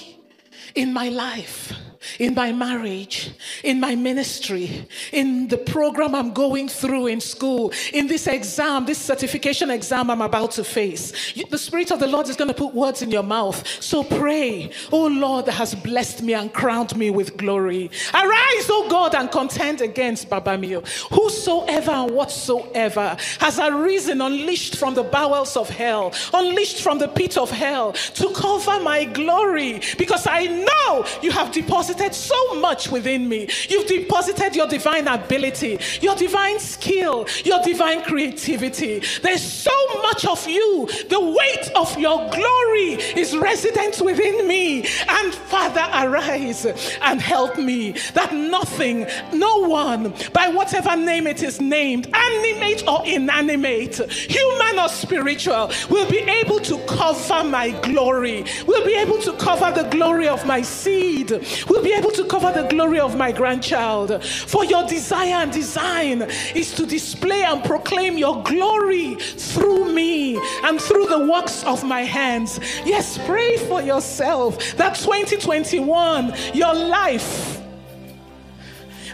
in 0.76 0.94
my 0.94 1.10
life 1.10 1.74
in 2.20 2.34
my 2.34 2.52
marriage, 2.52 3.32
in 3.64 3.80
my 3.80 3.96
ministry, 3.96 4.88
in 5.12 5.48
the 5.48 5.58
program 5.58 6.16
I'm 6.16 6.34
going 6.34 6.68
through 6.68 7.08
in 7.08 7.22
school, 7.22 7.72
in 7.94 8.08
this 8.08 8.28
exam, 8.28 8.86
this 8.86 8.98
certification 8.98 9.70
exam 9.70 10.10
I'm 10.10 10.22
about 10.22 10.52
to 10.52 10.64
face. 10.64 11.12
The 11.50 11.58
Spirit 11.58 11.92
of 11.92 12.00
the 12.00 12.08
Lord 12.08 12.30
is 12.30 12.36
going 12.36 12.50
to 12.50 12.54
put 12.54 12.74
words 12.74 13.02
in 13.02 13.12
your 13.12 13.24
mouth. 13.24 13.66
So 13.82 14.04
pray, 14.04 14.72
Oh 14.92 15.08
Lord, 15.08 15.46
that 15.46 15.54
has 15.54 15.76
blessed 15.76 16.22
me 16.24 16.34
and 16.34 16.52
crowned 16.54 16.96
me 16.96 17.10
with 17.10 17.38
glory. 17.38 17.90
Arise, 18.14 18.70
O 18.70 18.88
God, 18.90 19.16
and 19.16 19.32
contend 19.32 19.82
against 19.82 20.30
Babamio. 20.30 20.86
Whosoever 21.14 21.92
and 21.92 22.12
whatsoever 22.12 23.18
has 23.40 23.60
arisen, 23.60 24.22
unleashed 24.22 24.78
from 24.78 24.94
the 24.94 25.04
bowels 25.04 25.56
of 25.56 25.70
hell, 25.70 26.14
unleashed 26.34 26.82
from 26.82 27.00
the 27.00 27.08
pit 27.08 27.38
of 27.38 27.50
hell 27.50 27.94
to 27.94 28.30
cover 28.34 28.80
my 28.82 29.06
glory, 29.06 29.82
because 29.98 30.28
I 30.28 30.46
know 30.46 31.06
you 31.22 31.32
have 31.32 31.52
deposited 31.52 32.03
deposited 32.10 32.14
so 32.14 32.60
much 32.60 32.90
within 32.90 33.28
me. 33.30 33.48
You've 33.70 33.88
deposited 33.88 34.56
your 34.56 34.68
divine 34.68 35.08
ability, 35.08 35.80
your 36.02 36.16
divine 36.16 36.60
skill, 36.60 37.28
your 37.44 37.62
divine 37.64 38.04
creativity. 38.04 39.02
There's 39.22 39.42
so 39.42 39.72
much 40.02 40.26
of 40.26 40.48
you. 40.48 40.88
The 41.10 41.20
weight 41.20 41.72
of 41.76 41.98
your 41.98 42.30
glory 42.30 42.94
is 43.16 43.36
resident 43.38 44.02
within 44.02 44.48
me. 44.48 44.86
And 45.08 45.34
Father, 45.34 45.86
arise 45.94 46.66
and 47.02 47.22
help 47.22 47.58
me 47.58 47.94
that 48.14 48.34
nothing, 48.34 49.08
no 49.34 49.60
one, 49.68 50.14
by 50.34 50.48
whatever 50.48 50.96
name 50.96 51.28
it 51.28 51.44
is 51.44 51.62
named, 51.62 52.08
animate 52.14 52.88
or 52.88 53.06
inanimate, 53.06 53.98
human 54.12 54.80
or 54.80 54.90
spiritual, 54.90 55.72
will 55.90 56.10
be 56.10 56.20
able 56.20 56.60
to 56.60 56.78
cover 56.86 57.44
my 57.44 57.72
glory, 57.82 58.46
will 58.68 58.86
be 58.86 58.96
able 58.96 59.20
to 59.20 59.34
cover 59.34 59.72
the 59.72 59.88
glory 59.90 60.28
of 60.28 60.46
my 60.46 60.62
seed, 60.62 61.32
will 61.70 61.84
be 61.84 61.93
able 61.94 62.12
to 62.12 62.26
cover 62.26 62.52
the 62.52 62.68
glory 62.68 63.00
of 63.00 63.16
my 63.16 63.32
grandchild. 63.32 64.24
For 64.24 64.66
your 64.66 64.86
desire 64.88 65.44
and 65.44 65.52
design 65.52 66.24
is 66.56 66.74
to 66.76 66.86
display 66.86 67.44
and 67.44 67.64
proclaim 67.64 68.18
your 68.18 68.44
glory 68.44 69.16
through 69.16 69.94
me 69.94 70.38
and 70.64 70.80
through 70.80 71.08
the 71.08 71.20
works 71.20 71.64
of 71.64 71.84
my 71.84 72.02
hands. 72.02 72.60
Yes, 72.86 73.18
pray 73.26 73.58
for 73.58 73.82
yourself 73.82 74.76
that 74.76 74.96
2021, 74.96 76.34
your 76.54 76.74
life, 76.74 77.62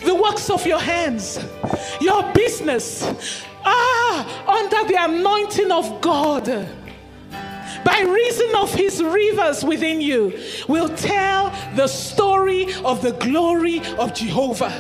the 0.06 0.16
works 0.16 0.50
of 0.50 0.66
your 0.66 0.80
hands, 0.80 1.40
your 2.00 2.24
business, 2.34 3.44
ah, 3.66 4.46
under 4.48 4.88
the 4.88 5.04
anointing 5.04 5.72
of 5.72 6.02
God 6.02 6.68
by 7.84 8.02
reason 8.02 8.56
of 8.56 8.74
his 8.74 9.04
rivers 9.04 9.64
within 9.64 10.02
you, 10.02 10.38
will 10.68 10.90
tell 10.90 11.54
the 11.76 11.88
story 11.88 12.74
of 12.84 13.02
the 13.02 13.12
glory 13.14 13.82
of 13.98 14.14
Jehovah. 14.14 14.74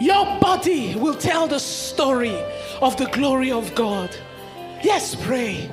Your 0.00 0.38
body 0.38 0.94
will 0.94 1.14
tell 1.14 1.48
the 1.48 1.58
story 1.58 2.36
of 2.80 2.96
the 2.96 3.06
glory 3.06 3.50
of 3.50 3.74
God. 3.74 4.16
Yes, 4.82 5.14
pray. 5.14 5.68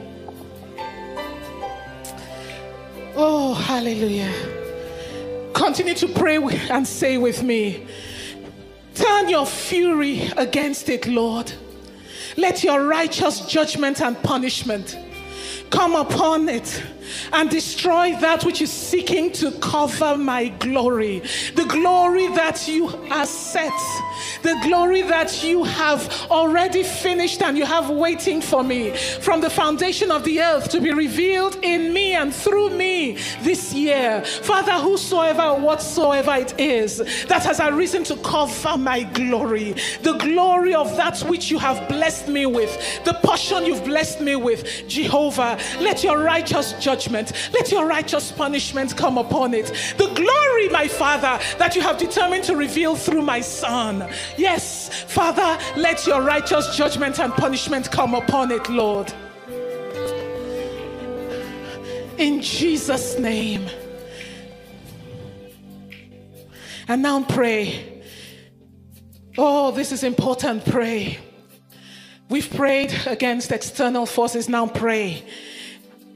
Oh, 3.15 3.53
hallelujah. 3.53 4.33
Continue 5.53 5.93
to 5.93 6.07
pray 6.07 6.38
and 6.69 6.85
say 6.88 7.17
with 7.17 7.43
me 7.43 7.88
Turn 8.95 9.27
your 9.27 9.45
fury 9.45 10.31
against 10.38 10.88
it, 10.88 11.05
Lord. 11.05 11.51
Let 12.37 12.63
your 12.63 12.85
righteous 12.85 13.41
judgment 13.41 14.01
and 14.01 14.21
punishment 14.21 14.97
come 15.69 15.95
upon 15.95 16.49
it 16.49 16.83
and 17.31 17.50
destroy 17.50 18.15
that 18.17 18.43
which 18.43 18.62
is 18.62 18.71
seeking 18.71 19.31
to 19.33 19.51
cover 19.59 20.17
my 20.17 20.50
glory. 20.50 21.19
The 21.55 21.65
glory 21.65 22.27
that 22.29 22.67
you 22.67 22.88
are 23.12 23.25
set, 23.25 23.74
the 24.41 24.57
glory 24.63 25.01
that 25.03 25.43
you 25.43 25.63
have 25.63 26.27
already 26.31 26.83
finished 26.83 27.41
and 27.41 27.57
you 27.57 27.65
have 27.65 27.89
waiting 27.89 28.41
for 28.41 28.63
me. 28.63 28.91
From 29.21 29.41
the 29.41 29.50
foundation 29.50 30.12
of 30.12 30.24
the 30.24 30.41
earth 30.41 30.69
to 30.69 30.81
be 30.81 30.91
revealed 30.91 31.57
in 31.62 31.93
me 31.93 32.13
and 32.13 32.33
through 32.33 32.71
me 32.71 33.17
this 33.41 33.74
year. 33.74 34.24
Father, 34.24 34.74
whosoever, 34.74 35.53
whatsoever 35.53 36.35
it 36.35 36.59
is 36.59 36.97
that 37.27 37.43
has 37.43 37.59
arisen 37.59 38.03
to 38.05 38.15
cover 38.17 38.77
my 38.77 39.03
glory, 39.03 39.74
the 40.01 40.13
glory 40.19 40.74
of 40.74 40.95
that 40.97 41.19
which 41.21 41.51
you 41.51 41.59
have 41.59 41.88
blessed 41.88 42.27
me 42.27 42.45
with, 42.45 43.03
the 43.03 43.13
portion 43.24 43.65
you've 43.65 43.83
blessed 43.83 44.21
me 44.21 44.35
with, 44.35 44.88
Jehovah, 44.88 45.59
let 45.79 46.03
your 46.03 46.19
righteous 46.19 46.74
judgment 46.74 46.94
judgment. 46.95 47.33
Let 47.53 47.71
your 47.71 47.85
righteous 47.85 48.31
punishment 48.31 48.95
come 48.95 49.17
upon 49.17 49.53
it. 49.53 49.67
The 49.97 50.07
glory, 50.07 50.69
my 50.69 50.87
Father, 50.87 51.43
that 51.57 51.75
you 51.75 51.81
have 51.81 51.98
determined 51.98 52.46
to 52.46 52.55
reveal 52.55 52.96
through 52.96 53.22
my 53.22 53.41
Son. 53.41 54.07
Yes, 54.37 55.03
Father, 55.07 55.59
let 55.75 56.07
your 56.07 56.22
righteous 56.22 56.75
judgment 56.77 57.20
and 57.20 57.33
punishment 57.33 57.91
come 57.91 58.15
upon 58.15 58.51
it, 58.51 58.70
Lord. 58.70 59.11
In 62.17 62.41
Jesus' 62.41 63.20
name. 63.20 63.67
And 66.87 67.01
now 67.01 67.24
pray. 67.24 68.03
Oh, 69.37 69.72
this 69.72 69.91
is 69.91 70.03
important. 70.03 70.63
Pray. 70.63 71.20
We've 72.29 72.50
prayed 72.50 72.93
against 73.05 73.51
external 73.51 74.05
forces. 74.05 74.48
Now 74.48 74.67
pray 74.67 75.25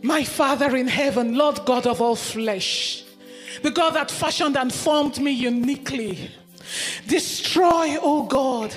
my 0.02 0.24
Father 0.24 0.76
in 0.76 0.88
heaven, 0.88 1.36
Lord 1.36 1.66
God 1.66 1.86
of 1.86 2.02
all 2.02 2.16
flesh, 2.16 3.04
the 3.62 3.72
God 3.72 3.92
that 3.92 4.10
fashioned 4.10 4.58
and 4.58 4.74
formed 4.74 5.20
me 5.20 5.32
uniquely, 5.32 6.32
destroy, 7.08 7.98
oh 8.02 8.24
God, 8.24 8.74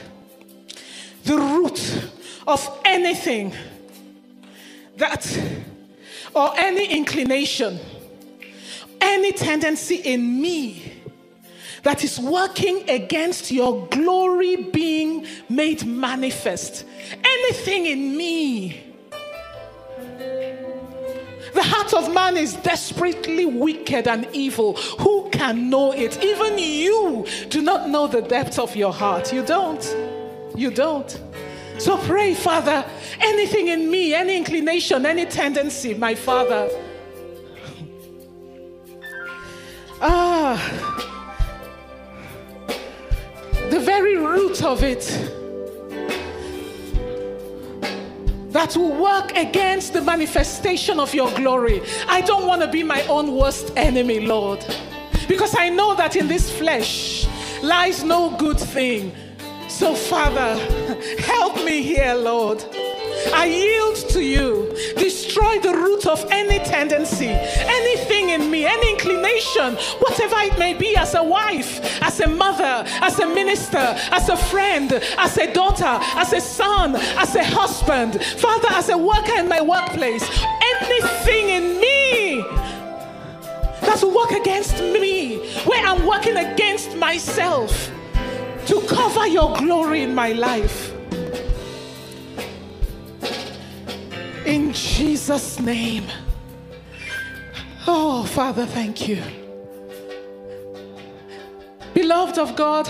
the 1.25 1.39
root 1.39 2.11
of 2.47 2.81
anything 2.85 3.55
that, 4.97 5.27
or 6.35 6.53
any 6.57 6.87
inclination, 6.87 7.79
any 9.01 9.33
tendency 9.33 9.97
in 9.97 10.41
me 10.41 11.03
that 11.83 12.05
is 12.05 12.19
working 12.19 12.89
against 12.89 13.51
your 13.51 13.87
glory 13.89 14.57
being 14.57 15.27
made 15.49 15.85
manifest. 15.85 16.85
Anything 17.25 17.87
in 17.87 18.17
me 18.17 18.93
the 21.55 21.63
heart 21.63 21.93
of 21.93 22.13
man 22.13 22.37
is 22.37 22.55
desperately 22.55 23.45
wicked 23.45 24.09
and 24.09 24.27
evil. 24.33 24.75
Who 25.01 25.29
can 25.31 25.69
know 25.69 25.93
it? 25.93 26.23
Even 26.23 26.59
you 26.59 27.27
do 27.49 27.61
not 27.61 27.89
know 27.89 28.07
the 28.07 28.23
depth 28.23 28.59
of 28.59 28.75
your 28.75 28.93
heart. 28.93 29.33
You 29.33 29.45
don't. 29.45 29.85
You 30.57 30.71
don't. 30.71 31.21
So 31.79 31.99
pray, 31.99 32.35
Father, 32.35 32.85
anything 33.21 33.69
in 33.69 33.91
me, 33.91 34.15
any 34.15 34.37
inclination, 34.37 35.05
any 35.05 35.27
tendency, 35.27 35.95
my 35.95 36.15
Father. 36.15 36.69
Ah, 40.01 40.59
the 43.71 43.81
very 43.81 44.17
root 44.17 44.63
of 44.63 44.83
it 44.83 45.42
that 48.63 48.77
will 48.77 48.93
work 48.95 49.37
against 49.37 49.93
the 49.93 50.01
manifestation 50.01 51.01
of 51.01 51.13
your 51.13 51.29
glory. 51.35 51.83
I 52.07 52.21
don't 52.21 52.47
want 52.47 52.63
to 52.63 52.69
be 52.69 52.85
my 52.85 53.03
own 53.09 53.35
worst 53.35 53.73
enemy, 53.77 54.21
Lord, 54.21 54.65
because 55.27 55.57
I 55.59 55.69
know 55.69 55.97
that 55.97 56.15
in 56.15 56.29
this 56.29 56.49
flesh 56.49 57.27
lies 57.61 58.05
no 58.05 58.37
good 58.37 58.61
thing. 58.61 59.13
So, 59.67 59.97
Father, 59.97 60.55
help 61.19 61.57
me 61.65 61.83
here, 61.83 62.15
Lord. 62.15 62.65
I 63.33 63.47
yield 63.47 63.97
to 64.11 64.21
you. 64.23 64.75
Destroy 64.97 65.59
the 65.61 65.75
root 65.75 66.07
of 66.07 66.25
any 66.31 66.59
tendency, 66.65 67.29
anything 67.29 68.31
in 68.31 68.51
me, 68.51 68.65
any 68.65 68.93
inclination, 68.93 69.75
whatever 70.01 70.37
it 70.41 70.59
may 70.59 70.75
be, 70.75 70.97
as 70.97 71.15
a 71.15 71.23
wife, 71.23 72.03
as 72.03 72.21
a 72.21 72.29
mother, 72.29 72.85
as 73.01 73.19
a 73.19 73.27
minister, 73.27 73.79
as 73.79 74.29
a 74.29 74.37
friend, 74.37 74.93
as 75.19 75.39
a 75.39 75.53
daughter, 75.53 75.99
as 76.17 76.33
a 76.33 76.41
son, 76.41 76.97
as 76.97 77.35
a 77.37 77.45
husband, 77.45 78.23
Father, 78.23 78.69
as 78.73 78.89
a 78.89 78.99
worker 78.99 79.35
in 79.37 79.49
my 79.49 79.61
workplace, 79.61 80.25
anything 80.81 81.49
in 81.49 81.81
me 81.81 82.43
that's 83.83 84.05
work 84.05 84.31
against 84.31 84.81
me, 84.83 85.39
where 85.65 85.85
I'm 85.85 86.07
working 86.07 86.37
against 86.37 86.97
myself 86.97 87.91
to 88.67 88.81
cover 88.89 89.27
your 89.27 89.55
glory 89.57 90.03
in 90.03 90.15
my 90.15 90.33
life. 90.33 90.82
In 94.53 94.71
Jesus' 94.75 95.59
name. 95.61 96.05
Oh, 97.87 98.23
Father, 98.25 98.67
thank 98.67 99.09
you. 99.09 99.23
Beloved 101.95 102.39
of 102.39 102.55
God, 102.55 102.87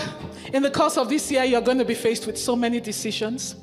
in 0.53 0.61
the 0.61 0.69
course 0.69 0.97
of 0.97 1.07
this 1.07 1.31
year, 1.31 1.45
you're 1.45 1.61
going 1.61 1.77
to 1.77 1.85
be 1.85 1.93
faced 1.93 2.27
with 2.27 2.37
so 2.37 2.57
many 2.57 2.81
decisions. 2.81 3.55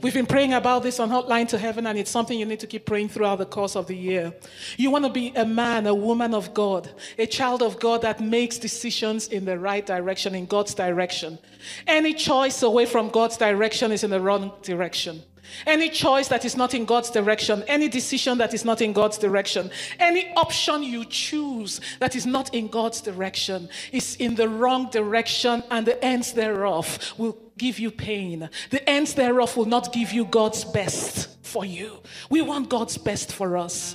We've 0.00 0.14
been 0.14 0.24
praying 0.24 0.54
about 0.54 0.82
this 0.82 0.98
on 0.98 1.10
Hotline 1.10 1.46
to 1.48 1.58
Heaven, 1.58 1.86
and 1.86 1.98
it's 1.98 2.10
something 2.10 2.38
you 2.38 2.46
need 2.46 2.60
to 2.60 2.66
keep 2.66 2.86
praying 2.86 3.10
throughout 3.10 3.36
the 3.36 3.44
course 3.44 3.76
of 3.76 3.86
the 3.86 3.96
year. 3.96 4.32
You 4.78 4.90
want 4.90 5.04
to 5.04 5.10
be 5.10 5.34
a 5.36 5.44
man, 5.44 5.86
a 5.86 5.94
woman 5.94 6.32
of 6.32 6.54
God, 6.54 6.88
a 7.18 7.26
child 7.26 7.62
of 7.62 7.78
God 7.78 8.00
that 8.00 8.18
makes 8.18 8.56
decisions 8.56 9.28
in 9.28 9.44
the 9.44 9.58
right 9.58 9.84
direction, 9.84 10.34
in 10.34 10.46
God's 10.46 10.72
direction. 10.72 11.38
Any 11.86 12.14
choice 12.14 12.62
away 12.62 12.86
from 12.86 13.10
God's 13.10 13.36
direction 13.36 13.92
is 13.92 14.04
in 14.04 14.10
the 14.10 14.22
wrong 14.22 14.52
direction. 14.62 15.22
Any 15.66 15.88
choice 15.88 16.28
that 16.28 16.44
is 16.44 16.56
not 16.56 16.74
in 16.74 16.84
God's 16.84 17.10
direction, 17.10 17.62
any 17.66 17.88
decision 17.88 18.38
that 18.38 18.54
is 18.54 18.64
not 18.64 18.80
in 18.80 18.92
God's 18.92 19.18
direction, 19.18 19.70
any 19.98 20.32
option 20.36 20.82
you 20.82 21.04
choose 21.04 21.80
that 21.98 22.16
is 22.16 22.26
not 22.26 22.54
in 22.54 22.68
God's 22.68 23.00
direction 23.00 23.68
is 23.92 24.16
in 24.16 24.34
the 24.34 24.48
wrong 24.48 24.90
direction, 24.90 25.62
and 25.70 25.86
the 25.86 26.02
ends 26.04 26.32
thereof 26.32 27.14
will 27.18 27.36
give 27.58 27.78
you 27.78 27.90
pain. 27.90 28.48
The 28.70 28.88
ends 28.88 29.14
thereof 29.14 29.56
will 29.56 29.66
not 29.66 29.92
give 29.92 30.12
you 30.12 30.24
God's 30.24 30.64
best 30.64 31.28
for 31.42 31.64
you. 31.64 31.98
We 32.30 32.42
want 32.42 32.68
God's 32.68 32.98
best 32.98 33.32
for 33.32 33.56
us. 33.56 33.94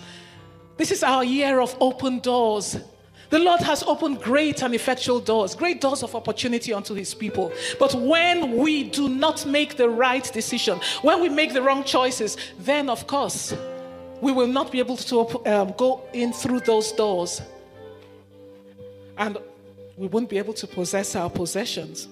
This 0.78 0.92
is 0.92 1.04
our 1.04 1.24
year 1.24 1.60
of 1.60 1.76
open 1.80 2.20
doors. 2.20 2.78
The 3.30 3.40
Lord 3.40 3.62
has 3.62 3.84
opened 3.84 4.22
great 4.22 4.64
and 4.64 4.74
effectual 4.74 5.20
doors, 5.20 5.54
great 5.54 5.82
doors 5.82 6.02
of 6.02 6.16
opportunity 6.16 6.74
unto 6.74 6.94
his 6.94 7.14
people. 7.14 7.52
But 7.80 7.94
when 7.94 8.56
we 8.58 8.84
do 8.84 9.10
not 9.10 9.46
make 9.46 9.76
the 9.76 9.90
right 9.90 10.24
decision, 10.32 10.80
when 11.02 11.22
we 11.22 11.30
make 11.30 11.54
the 11.54 11.62
wrong 11.62 11.84
choices, 11.84 12.38
then 12.60 12.90
of 12.90 13.06
course, 13.08 13.54
we 14.22 14.32
will 14.32 14.48
not 14.48 14.72
be 14.72 14.80
able 14.80 14.98
to 14.98 15.46
um, 15.46 15.74
go 15.78 16.04
in 16.14 16.32
through 16.32 16.62
those 16.62 16.92
doors. 16.94 17.42
And 19.18 19.38
we 19.98 20.08
won't 20.08 20.30
be 20.30 20.38
able 20.38 20.54
to 20.54 20.68
possess 20.68 21.16
our 21.16 21.30
possessions. 21.30 22.08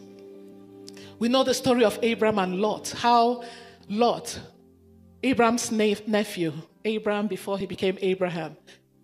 We 1.18 1.30
know 1.30 1.44
the 1.44 1.54
story 1.54 1.86
of 1.86 1.98
Abraham 2.02 2.40
and 2.40 2.60
Lot, 2.60 2.90
how 2.90 3.44
Lot, 3.88 4.38
Abraham's 5.24 5.72
nephew, 5.72 6.54
Abraham 6.84 7.28
before 7.28 7.58
he 7.58 7.66
became 7.66 7.98
Abraham, 8.02 8.58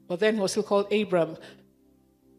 but 0.07 0.19
then 0.19 0.35
he 0.35 0.41
was 0.41 0.51
still 0.51 0.63
called 0.63 0.91
Abram, 0.91 1.37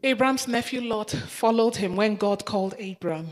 Abraham's 0.02 0.48
nephew 0.48 0.80
Lot 0.80 1.10
followed 1.10 1.76
him 1.76 1.94
when 1.94 2.16
God 2.16 2.44
called 2.44 2.74
Abram. 2.80 3.28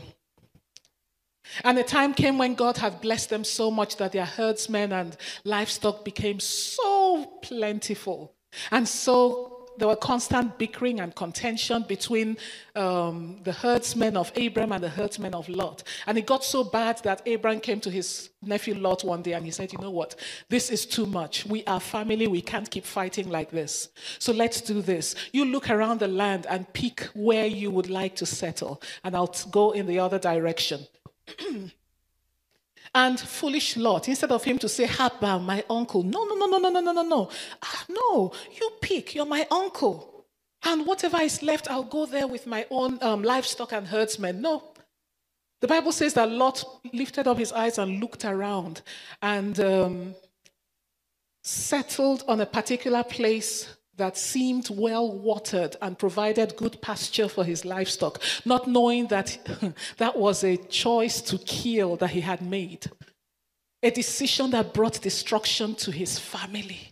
And 1.63 1.77
the 1.77 1.83
time 1.83 2.13
came 2.13 2.37
when 2.37 2.55
God 2.55 2.77
had 2.77 3.01
blessed 3.01 3.29
them 3.29 3.43
so 3.43 3.69
much 3.69 3.97
that 3.97 4.13
their 4.13 4.25
herdsmen 4.25 4.93
and 4.93 5.17
livestock 5.43 6.05
became 6.05 6.39
so 6.39 7.39
plentiful 7.41 8.35
and 8.71 8.87
so 8.87 9.50
there 9.77 9.87
were 9.87 9.95
constant 9.95 10.57
bickering 10.57 10.99
and 10.99 11.15
contention 11.15 11.83
between 11.87 12.37
um, 12.75 13.39
the 13.43 13.51
herdsmen 13.51 14.17
of 14.17 14.31
Abram 14.37 14.71
and 14.71 14.83
the 14.83 14.89
herdsmen 14.89 15.33
of 15.33 15.47
Lot. 15.49 15.83
And 16.07 16.17
it 16.17 16.25
got 16.25 16.43
so 16.43 16.63
bad 16.63 17.01
that 17.03 17.27
Abram 17.27 17.59
came 17.59 17.79
to 17.81 17.91
his 17.91 18.29
nephew 18.41 18.75
Lot 18.75 19.03
one 19.03 19.21
day 19.21 19.33
and 19.33 19.45
he 19.45 19.51
said, 19.51 19.71
You 19.73 19.79
know 19.79 19.91
what? 19.91 20.15
This 20.49 20.69
is 20.69 20.85
too 20.85 21.05
much. 21.05 21.45
We 21.45 21.63
are 21.65 21.79
family. 21.79 22.27
We 22.27 22.41
can't 22.41 22.69
keep 22.69 22.85
fighting 22.85 23.29
like 23.29 23.51
this. 23.51 23.89
So 24.19 24.31
let's 24.31 24.61
do 24.61 24.81
this. 24.81 25.15
You 25.31 25.45
look 25.45 25.69
around 25.69 25.99
the 25.99 26.07
land 26.07 26.45
and 26.49 26.71
pick 26.73 27.09
where 27.13 27.45
you 27.45 27.71
would 27.71 27.89
like 27.89 28.15
to 28.17 28.25
settle, 28.25 28.81
and 29.03 29.15
I'll 29.15 29.35
go 29.51 29.71
in 29.71 29.85
the 29.85 29.99
other 29.99 30.19
direction. 30.19 30.87
And 32.93 33.17
foolish 33.19 33.77
Lot, 33.77 34.09
instead 34.09 34.31
of 34.31 34.43
him 34.43 34.59
to 34.59 34.67
say, 34.67 34.85
Haba, 34.85 35.41
my 35.41 35.63
uncle, 35.69 36.03
no, 36.03 36.25
no, 36.25 36.35
no, 36.35 36.45
no, 36.45 36.57
no, 36.57 36.69
no, 36.69 36.79
no, 36.81 36.91
no, 36.91 37.03
no. 37.03 37.29
Ah, 37.63 37.85
no, 37.87 38.33
you 38.59 38.71
pick, 38.81 39.15
you're 39.15 39.25
my 39.25 39.47
uncle. 39.49 40.25
And 40.63 40.85
whatever 40.85 41.21
is 41.21 41.41
left, 41.41 41.71
I'll 41.71 41.83
go 41.83 42.05
there 42.05 42.27
with 42.27 42.45
my 42.45 42.65
own 42.69 42.99
um, 43.01 43.23
livestock 43.23 43.71
and 43.71 43.87
herdsmen. 43.87 44.41
No. 44.41 44.63
The 45.61 45.67
Bible 45.67 45.91
says 45.91 46.13
that 46.15 46.29
Lot 46.29 46.63
lifted 46.91 47.27
up 47.27 47.37
his 47.37 47.53
eyes 47.53 47.77
and 47.77 47.99
looked 47.99 48.25
around 48.25 48.81
and 49.21 49.59
um, 49.59 50.15
settled 51.43 52.23
on 52.27 52.41
a 52.41 52.45
particular 52.45 53.03
place 53.03 53.67
that 54.01 54.17
seemed 54.17 54.67
well 54.71 55.15
watered 55.15 55.75
and 55.79 55.95
provided 55.95 56.57
good 56.57 56.81
pasture 56.81 57.29
for 57.29 57.43
his 57.43 57.63
livestock, 57.63 58.19
not 58.45 58.67
knowing 58.67 59.05
that 59.09 59.37
that 59.97 60.17
was 60.17 60.43
a 60.43 60.57
choice 60.57 61.21
to 61.21 61.37
kill 61.37 61.97
that 61.97 62.09
he 62.09 62.21
had 62.21 62.41
made, 62.41 62.89
a 63.83 63.91
decision 63.91 64.49
that 64.49 64.73
brought 64.73 64.99
destruction 65.03 65.75
to 65.75 65.91
his 65.91 66.17
family. 66.17 66.89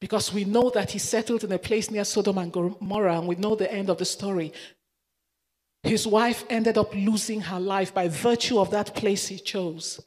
Because 0.00 0.32
we 0.32 0.44
know 0.44 0.70
that 0.70 0.92
he 0.92 1.00
settled 1.00 1.42
in 1.42 1.50
a 1.50 1.58
place 1.58 1.90
near 1.90 2.04
Sodom 2.04 2.38
and 2.38 2.52
Gomorrah, 2.52 3.18
and 3.18 3.26
we 3.26 3.34
know 3.34 3.56
the 3.56 3.72
end 3.72 3.90
of 3.90 3.98
the 3.98 4.04
story. 4.04 4.52
His 5.82 6.06
wife 6.06 6.44
ended 6.48 6.78
up 6.78 6.94
losing 6.94 7.40
her 7.40 7.58
life 7.58 7.92
by 7.92 8.06
virtue 8.06 8.60
of 8.60 8.70
that 8.70 8.94
place 8.94 9.26
he 9.26 9.40
chose. 9.40 10.00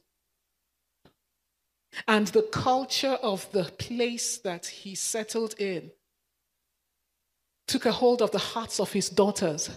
And 2.06 2.26
the 2.28 2.42
culture 2.42 3.18
of 3.22 3.50
the 3.52 3.64
place 3.64 4.38
that 4.38 4.66
he 4.66 4.94
settled 4.94 5.54
in 5.58 5.92
took 7.66 7.86
a 7.86 7.92
hold 7.92 8.20
of 8.20 8.30
the 8.30 8.38
hearts 8.38 8.80
of 8.80 8.92
his 8.92 9.08
daughters, 9.08 9.70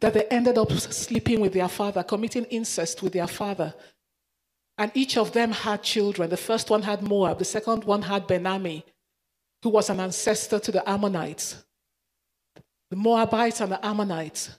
that 0.00 0.14
they 0.14 0.24
ended 0.26 0.58
up 0.58 0.70
sleeping 0.72 1.40
with 1.40 1.52
their 1.52 1.68
father, 1.68 2.02
committing 2.02 2.44
incest 2.44 3.02
with 3.02 3.12
their 3.12 3.26
father. 3.26 3.74
And 4.76 4.92
each 4.94 5.16
of 5.16 5.32
them 5.32 5.50
had 5.50 5.82
children. 5.82 6.30
The 6.30 6.36
first 6.36 6.70
one 6.70 6.82
had 6.82 7.02
Moab, 7.02 7.38
the 7.38 7.44
second 7.44 7.84
one 7.84 8.02
had 8.02 8.26
Ben-ammi, 8.26 8.84
who 9.62 9.70
was 9.70 9.90
an 9.90 9.98
ancestor 9.98 10.60
to 10.60 10.70
the 10.70 10.88
Ammonites. 10.88 11.64
The 12.90 12.96
Moabites 12.96 13.60
and 13.60 13.72
the 13.72 13.84
Ammonites 13.84 14.50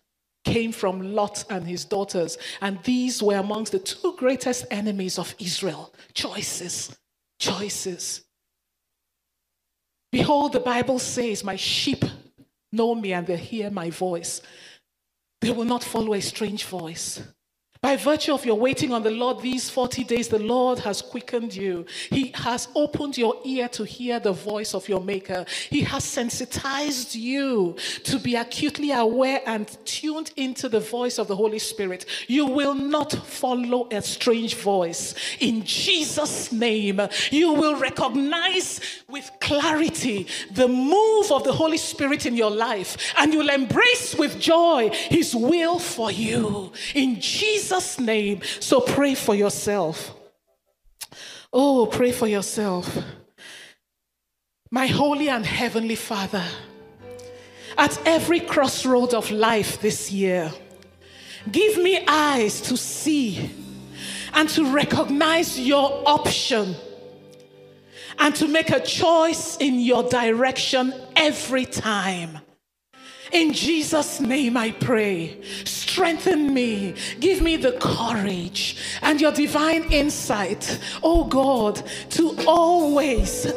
came 0.43 0.71
from 0.71 1.13
Lot 1.13 1.45
and 1.49 1.67
his 1.67 1.85
daughters, 1.85 2.37
and 2.61 2.81
these 2.83 3.21
were 3.21 3.37
amongst 3.37 3.71
the 3.71 3.79
two 3.79 4.15
greatest 4.17 4.65
enemies 4.71 5.19
of 5.19 5.35
Israel. 5.39 5.93
Choices, 6.13 6.97
choices. 7.39 8.21
Behold, 10.11 10.53
the 10.53 10.59
Bible 10.59 10.99
says, 10.99 11.43
My 11.43 11.55
sheep 11.55 12.03
know 12.71 12.95
me 12.95 13.13
and 13.13 13.27
they 13.27 13.37
hear 13.37 13.69
my 13.69 13.89
voice. 13.89 14.41
They 15.41 15.51
will 15.51 15.65
not 15.65 15.83
follow 15.83 16.13
a 16.13 16.21
strange 16.21 16.65
voice. 16.65 17.21
By 17.81 17.95
virtue 17.95 18.33
of 18.33 18.45
your 18.45 18.59
waiting 18.59 18.91
on 18.91 19.03
the 19.03 19.09
Lord 19.09 19.39
these 19.39 19.69
40 19.69 20.03
days, 20.03 20.27
the 20.27 20.37
Lord 20.37 20.79
has 20.79 21.01
quickened 21.01 21.55
you. 21.55 21.85
He 22.09 22.33
has 22.35 22.67
opened 22.75 23.17
your 23.17 23.35
ear 23.45 23.69
to 23.69 23.85
hear 23.85 24.19
the 24.19 24.33
voice 24.33 24.73
of 24.73 24.89
your 24.89 24.99
Maker. 24.99 25.45
He 25.69 25.83
has 25.83 26.03
sensitized 26.03 27.15
you 27.15 27.77
to 28.03 28.19
be 28.19 28.35
acutely 28.35 28.91
aware 28.91 29.41
and 29.45 29.65
tuned 29.85 30.33
into 30.35 30.67
the 30.67 30.81
voice 30.81 31.17
of 31.17 31.29
the 31.29 31.37
Holy 31.37 31.57
Spirit. 31.57 32.05
You 32.27 32.47
will 32.47 32.75
not 32.75 33.13
follow 33.13 33.87
a 33.91 34.01
strange 34.01 34.55
voice. 34.55 35.15
In 35.39 35.63
Jesus' 35.63 36.51
name, 36.51 36.99
you 37.31 37.53
will 37.53 37.77
recognize 37.77 38.81
with 39.07 39.31
clarity 39.39 40.27
the 40.51 40.67
move 40.67 41.31
of 41.31 41.45
the 41.45 41.53
Holy 41.53 41.77
Spirit 41.77 42.25
in 42.25 42.35
your 42.35 42.51
life 42.51 43.13
and 43.17 43.33
you'll 43.33 43.49
embrace 43.49 44.15
with 44.15 44.37
joy 44.37 44.89
His 44.91 45.33
will 45.33 45.79
for 45.79 46.11
you. 46.11 46.73
In 46.93 47.21
Jesus' 47.21 47.68
Jesus' 47.69 47.99
name. 47.99 48.41
So 48.59 48.81
pray 48.81 49.13
for 49.13 49.35
yourself. 49.35 50.15
Oh, 51.53 51.85
pray 51.85 52.11
for 52.11 52.27
yourself. 52.27 52.97
My 54.71 54.87
holy 54.87 55.29
and 55.29 55.45
heavenly 55.45 55.95
Father, 55.95 56.43
at 57.77 57.99
every 58.07 58.39
crossroad 58.39 59.13
of 59.13 59.29
life 59.29 59.79
this 59.81 60.11
year, 60.11 60.51
give 61.51 61.77
me 61.77 62.03
eyes 62.07 62.59
to 62.61 62.75
see 62.75 63.51
and 64.33 64.49
to 64.49 64.73
recognize 64.73 65.59
your 65.59 66.03
option 66.07 66.75
and 68.17 68.35
to 68.35 68.47
make 68.47 68.71
a 68.71 68.79
choice 68.79 69.57
in 69.57 69.79
your 69.79 70.09
direction 70.09 70.91
every 71.15 71.65
time. 71.65 72.39
In 73.31 73.53
Jesus' 73.53 74.19
name 74.19 74.57
I 74.57 74.71
pray. 74.71 75.39
Strengthen 75.91 76.53
me. 76.53 76.93
Give 77.19 77.41
me 77.41 77.57
the 77.57 77.71
courage 77.73 78.77
and 79.01 79.19
your 79.19 79.31
divine 79.31 79.91
insight, 79.91 80.79
oh 81.01 81.23
God, 81.23 81.81
to 82.11 82.35
always 82.47 83.51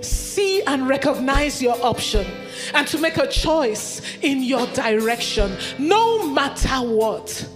see 0.00 0.62
and 0.62 0.88
recognize 0.88 1.60
your 1.60 1.76
option 1.84 2.26
and 2.72 2.88
to 2.88 2.98
make 2.98 3.18
a 3.18 3.26
choice 3.26 4.00
in 4.22 4.42
your 4.42 4.66
direction, 4.68 5.54
no 5.78 6.26
matter 6.26 6.76
what. 6.76 7.46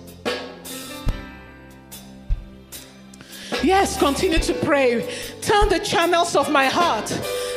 Yes, 3.63 3.99
continue 3.99 4.41
to 4.41 4.53
pray. 4.53 5.11
Turn 5.41 5.71
the 5.71 5.79
channels 5.79 6.37
of 6.37 6.51
my 6.51 6.67
heart 6.67 7.11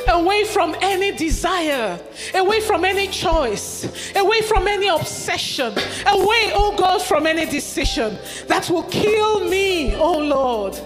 away 0.10 0.44
from 0.44 0.76
any 0.82 1.12
desire, 1.12 2.00
away 2.34 2.60
from 2.62 2.84
any 2.84 3.08
choice, 3.08 3.88
away 4.16 4.42
from 4.42 4.68
any 4.68 4.88
obsession, 4.88 5.72
away, 6.08 6.52
oh 6.54 6.76
God, 6.78 7.02
from 7.02 7.28
any 7.28 7.46
decision 7.46 8.18
that 8.48 8.70
will 8.70 8.84
kill 8.84 9.48
me, 9.48 9.96
oh 9.96 10.18
Lord. 10.18 10.80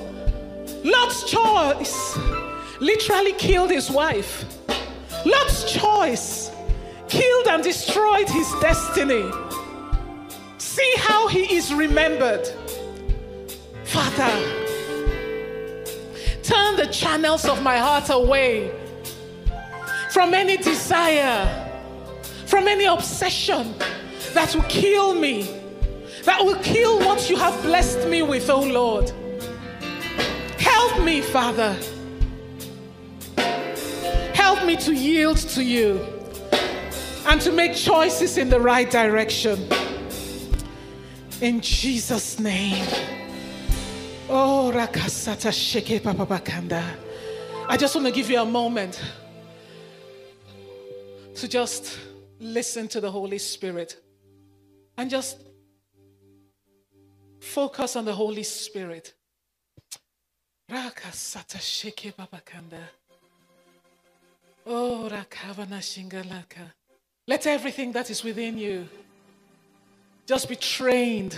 Lot's 0.83 1.29
choice 1.29 2.17
literally 2.79 3.33
killed 3.33 3.71
his 3.71 3.89
wife. 3.89 4.45
Lot's 5.25 5.71
choice 5.71 6.51
killed 7.07 7.47
and 7.47 7.63
destroyed 7.63 8.27
his 8.27 8.51
destiny. 8.59 9.31
See 10.57 10.93
how 10.97 11.27
he 11.27 11.55
is 11.55 11.73
remembered. 11.73 12.45
Father, 13.85 14.33
turn 16.41 16.75
the 16.75 16.87
channels 16.91 17.45
of 17.45 17.61
my 17.61 17.77
heart 17.77 18.09
away 18.09 18.82
from 20.13 20.35
any 20.35 20.57
desire, 20.57 21.43
from 22.45 22.67
any 22.67 22.85
obsession 22.85 23.73
that 24.33 24.53
will 24.53 24.61
kill 24.69 25.15
me, 25.15 25.41
that 26.23 26.39
will 26.39 26.59
kill 26.61 26.99
what 26.99 27.31
you 27.31 27.35
have 27.35 27.59
blessed 27.63 28.07
me 28.07 28.21
with, 28.21 28.47
oh 28.47 28.61
Lord. 28.61 29.11
Help 30.59 31.03
me, 31.03 31.21
Father. 31.21 31.75
Help 34.35 34.63
me 34.67 34.75
to 34.77 34.93
yield 34.93 35.37
to 35.37 35.63
you 35.63 35.99
and 37.25 37.41
to 37.41 37.51
make 37.51 37.73
choices 37.73 38.37
in 38.37 38.49
the 38.49 38.59
right 38.59 38.91
direction. 38.91 39.67
In 41.41 41.59
Jesus' 41.59 42.39
name. 42.39 42.85
Oh, 44.29 44.71
Rakasata 44.71 45.49
Sheke 45.51 46.03
Papa 46.03 46.27
Bakanda. 46.27 46.83
I 47.67 47.77
just 47.77 47.95
want 47.95 48.05
to 48.05 48.13
give 48.13 48.29
you 48.29 48.39
a 48.39 48.45
moment 48.45 49.01
to 51.35 51.47
just 51.47 51.99
listen 52.39 52.87
to 52.89 53.01
the 53.01 53.11
Holy 53.11 53.37
Spirit 53.37 53.97
and 54.97 55.09
just 55.09 55.37
focus 57.39 57.95
on 57.95 58.05
the 58.05 58.13
Holy 58.13 58.43
Spirit. 58.43 59.13
Oh, 64.65 65.09
Let 67.27 67.47
everything 67.47 67.91
that 67.93 68.09
is 68.09 68.23
within 68.23 68.57
you 68.57 68.87
just 70.25 70.47
be 70.47 70.55
trained 70.55 71.37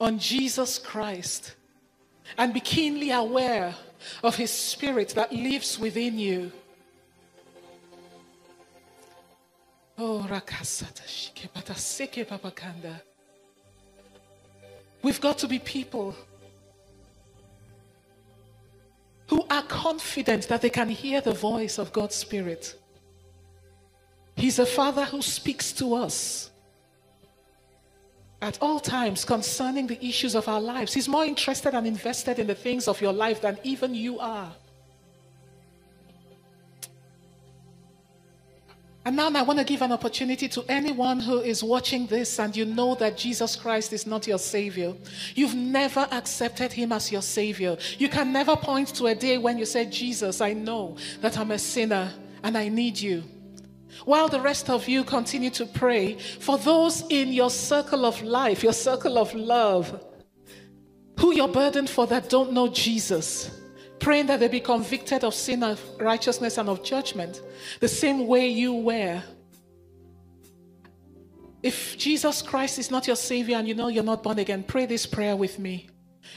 on 0.00 0.18
Jesus 0.18 0.78
Christ 0.78 1.54
and 2.36 2.52
be 2.52 2.60
keenly 2.60 3.10
aware 3.10 3.74
of 4.22 4.36
His 4.36 4.50
Spirit 4.50 5.10
that 5.10 5.32
lives 5.32 5.78
within 5.78 6.18
you. 6.18 6.50
Oh, 9.98 10.26
rakasata 10.28 11.06
papakanda. 12.26 13.00
We've 15.02 15.20
got 15.20 15.38
to 15.38 15.48
be 15.48 15.58
people 15.58 16.14
who 19.28 19.44
are 19.50 19.62
confident 19.62 20.48
that 20.48 20.62
they 20.62 20.70
can 20.70 20.88
hear 20.88 21.20
the 21.20 21.32
voice 21.32 21.78
of 21.78 21.92
God's 21.92 22.14
Spirit. 22.14 22.78
He's 24.36 24.58
a 24.58 24.66
Father 24.66 25.04
who 25.04 25.22
speaks 25.22 25.72
to 25.72 25.94
us 25.94 26.50
at 28.40 28.58
all 28.60 28.80
times 28.80 29.24
concerning 29.24 29.86
the 29.86 30.04
issues 30.04 30.34
of 30.34 30.48
our 30.48 30.60
lives. 30.60 30.92
He's 30.92 31.08
more 31.08 31.24
interested 31.24 31.74
and 31.74 31.86
invested 31.86 32.38
in 32.38 32.46
the 32.46 32.54
things 32.54 32.88
of 32.88 33.00
your 33.00 33.12
life 33.12 33.40
than 33.40 33.58
even 33.62 33.94
you 33.94 34.18
are. 34.18 34.52
And 39.04 39.16
now 39.16 39.30
I 39.34 39.42
want 39.42 39.58
to 39.58 39.64
give 39.64 39.82
an 39.82 39.90
opportunity 39.90 40.48
to 40.48 40.64
anyone 40.68 41.18
who 41.18 41.40
is 41.40 41.64
watching 41.64 42.06
this 42.06 42.38
and 42.38 42.54
you 42.54 42.64
know 42.64 42.94
that 42.96 43.16
Jesus 43.16 43.56
Christ 43.56 43.92
is 43.92 44.06
not 44.06 44.28
your 44.28 44.38
Savior. 44.38 44.94
You've 45.34 45.56
never 45.56 46.06
accepted 46.12 46.72
Him 46.72 46.92
as 46.92 47.10
your 47.10 47.22
Savior. 47.22 47.76
You 47.98 48.08
can 48.08 48.32
never 48.32 48.54
point 48.54 48.88
to 48.94 49.06
a 49.06 49.14
day 49.14 49.38
when 49.38 49.58
you 49.58 49.64
said, 49.64 49.90
Jesus, 49.90 50.40
I 50.40 50.52
know 50.52 50.96
that 51.20 51.36
I'm 51.36 51.50
a 51.50 51.58
sinner 51.58 52.12
and 52.44 52.56
I 52.56 52.68
need 52.68 52.98
you. 52.98 53.24
While 54.04 54.28
the 54.28 54.40
rest 54.40 54.70
of 54.70 54.88
you 54.88 55.02
continue 55.02 55.50
to 55.50 55.66
pray 55.66 56.16
for 56.18 56.56
those 56.58 57.02
in 57.10 57.32
your 57.32 57.50
circle 57.50 58.06
of 58.06 58.22
life, 58.22 58.62
your 58.62 58.72
circle 58.72 59.18
of 59.18 59.34
love, 59.34 60.04
who 61.18 61.34
you're 61.34 61.48
burdened 61.48 61.90
for 61.90 62.06
that 62.06 62.28
don't 62.28 62.52
know 62.52 62.68
Jesus 62.68 63.61
praying 64.02 64.26
that 64.26 64.40
they 64.40 64.48
be 64.48 64.60
convicted 64.60 65.22
of 65.22 65.32
sin, 65.32 65.62
of 65.62 65.80
righteousness, 65.98 66.58
and 66.58 66.68
of 66.68 66.82
judgment, 66.82 67.40
the 67.80 67.88
same 67.88 68.26
way 68.26 68.48
you 68.48 68.74
were. 68.74 69.22
If 71.62 71.96
Jesus 71.96 72.42
Christ 72.42 72.80
is 72.80 72.90
not 72.90 73.06
your 73.06 73.14
Savior 73.14 73.56
and 73.56 73.68
you 73.68 73.74
know 73.74 73.86
you're 73.86 74.02
not 74.02 74.24
born 74.24 74.40
again, 74.40 74.64
pray 74.64 74.86
this 74.86 75.06
prayer 75.06 75.36
with 75.36 75.60
me. 75.60 75.88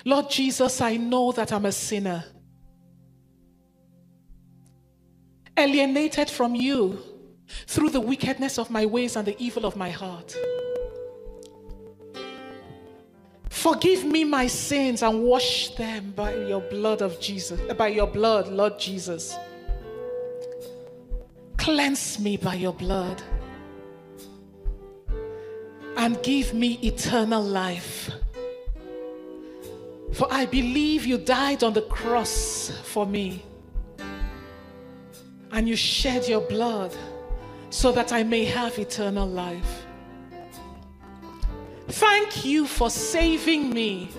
Lord 0.06 0.30
Jesus, 0.30 0.80
I 0.80 0.98
know 0.98 1.32
that 1.32 1.52
I'm 1.52 1.66
a 1.66 1.72
sinner, 1.72 2.24
alienated 5.58 6.30
from 6.30 6.54
you 6.54 7.00
through 7.66 7.90
the 7.90 8.02
wickedness 8.02 8.60
of 8.60 8.70
my 8.70 8.86
ways 8.86 9.16
and 9.16 9.26
the 9.26 9.36
evil 9.44 9.66
of 9.66 9.76
my 9.76 9.90
heart. 9.90 10.36
Forgive 13.66 14.06
me 14.06 14.24
my 14.24 14.46
sins 14.46 15.02
and 15.02 15.24
wash 15.24 15.70
them 15.70 16.14
by 16.16 16.36
your 16.36 16.62
blood 16.62 17.02
of 17.02 17.20
Jesus, 17.20 17.60
uh, 17.68 17.74
by 17.74 17.88
your 17.88 18.06
blood, 18.06 18.48
Lord 18.48 18.78
Jesus. 18.78 19.36
Cleanse 21.58 22.20
me 22.20 22.38
by 22.38 22.54
your 22.54 22.74
blood 22.74 23.24
and 25.98 26.22
give 26.22 26.54
me 26.54 26.74
eternal 26.84 27.42
life. 27.42 28.12
For 30.14 30.28
I 30.30 30.46
believe 30.46 31.08
you 31.08 31.18
died 31.18 31.64
on 31.64 31.74
the 31.74 31.82
cross 31.82 32.72
for 32.84 33.08
me 33.08 33.44
and 35.52 35.68
you 35.68 35.76
shed 35.76 36.28
your 36.28 36.42
blood 36.42 36.96
so 37.72 37.92
that 37.94 38.14
I 38.14 38.22
may 38.22 38.46
have 38.46 38.78
eternal 38.78 39.28
life. 39.28 39.85
Thank 41.96 42.44
you 42.44 42.68
for 42.68 42.90
saving 42.90 43.70
me. 43.70 44.10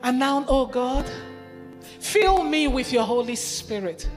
And 0.00 0.16
now, 0.20 0.44
oh 0.46 0.64
God, 0.64 1.04
fill 1.98 2.44
me 2.44 2.68
with 2.68 2.92
your 2.92 3.02
Holy 3.02 3.34
Spirit 3.34 4.08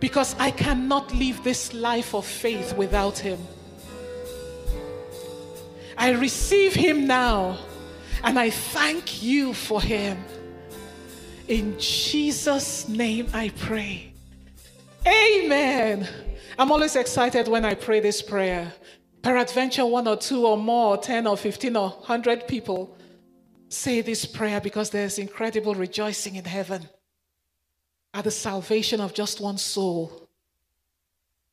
because 0.00 0.34
I 0.38 0.50
cannot 0.50 1.14
live 1.14 1.44
this 1.44 1.74
life 1.74 2.14
of 2.14 2.24
faith 2.24 2.74
without 2.74 3.18
Him. 3.18 3.38
I 5.98 6.12
receive 6.12 6.72
Him 6.72 7.06
now 7.06 7.58
and 8.22 8.38
I 8.38 8.48
thank 8.48 9.22
you 9.22 9.52
for 9.52 9.82
Him. 9.82 10.24
In 11.48 11.78
Jesus' 11.78 12.88
name 12.88 13.26
I 13.34 13.50
pray. 13.50 14.14
Amen. 15.06 16.08
I'm 16.58 16.72
always 16.72 16.96
excited 16.96 17.46
when 17.46 17.66
I 17.66 17.74
pray 17.74 18.00
this 18.00 18.22
prayer 18.22 18.72
Peradventure, 19.24 19.86
one 19.86 20.06
or 20.06 20.18
two 20.18 20.46
or 20.46 20.58
more, 20.58 20.96
or 20.96 20.98
10 20.98 21.26
or 21.26 21.34
15 21.34 21.76
or 21.76 21.88
100 21.88 22.46
people 22.46 22.94
say 23.70 24.02
this 24.02 24.26
prayer 24.26 24.60
because 24.60 24.90
there's 24.90 25.18
incredible 25.18 25.74
rejoicing 25.74 26.36
in 26.36 26.44
heaven 26.44 26.90
at 28.12 28.24
the 28.24 28.30
salvation 28.30 29.00
of 29.00 29.14
just 29.14 29.40
one 29.40 29.56
soul. 29.56 30.23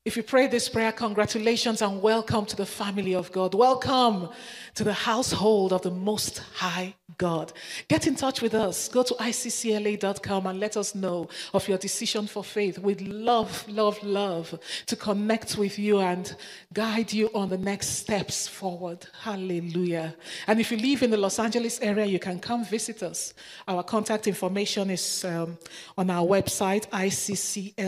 If 0.04 0.16
you 0.16 0.24
pray 0.24 0.48
this 0.48 0.68
prayer, 0.68 0.90
congratulations 0.90 1.80
and 1.80 2.02
welcome 2.02 2.44
to 2.46 2.56
the 2.56 2.66
family 2.66 3.14
of 3.14 3.30
God. 3.30 3.54
Welcome 3.54 4.30
to 4.74 4.82
the 4.82 4.92
household 4.92 5.72
of 5.72 5.82
the 5.82 5.92
Most 5.92 6.38
High 6.38 6.96
God. 7.18 7.52
Get 7.86 8.08
in 8.08 8.16
touch 8.16 8.42
with 8.42 8.52
us. 8.52 8.88
Go 8.88 9.04
to 9.04 9.14
iccla.com 9.14 10.46
and 10.48 10.58
let 10.58 10.76
us 10.76 10.96
know 10.96 11.28
of 11.54 11.68
your 11.68 11.78
decision 11.78 12.26
for 12.26 12.42
faith. 12.42 12.80
We'd 12.80 13.02
love, 13.02 13.64
love, 13.68 14.02
love 14.02 14.58
to 14.86 14.96
connect 14.96 15.56
with 15.56 15.78
you 15.78 16.00
and 16.00 16.34
guide 16.72 17.12
you 17.12 17.30
on 17.32 17.48
the 17.48 17.58
next 17.58 17.90
steps 17.90 18.48
forward. 18.48 19.06
Hallelujah. 19.22 20.16
And 20.48 20.58
if 20.58 20.72
you 20.72 20.78
live 20.78 21.04
in 21.04 21.12
the 21.12 21.16
Los 21.16 21.38
Angeles 21.38 21.80
area, 21.80 22.06
you 22.06 22.18
can 22.18 22.40
come 22.40 22.64
visit 22.64 23.04
us. 23.04 23.34
Our 23.68 23.84
contact 23.84 24.26
information 24.26 24.90
is 24.90 25.24
um, 25.24 25.58
on 25.96 26.10
our 26.10 26.26
website, 26.26 26.88
iccla.com. 26.88 27.78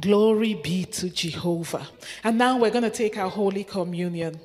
Glory 0.00 0.54
be 0.54 0.84
to 0.86 1.10
Jehovah. 1.10 1.86
And 2.24 2.38
now 2.38 2.58
we're 2.58 2.70
going 2.70 2.84
to 2.84 2.90
take 2.90 3.16
our 3.16 3.30
Holy 3.30 3.64
Communion. 3.64 4.40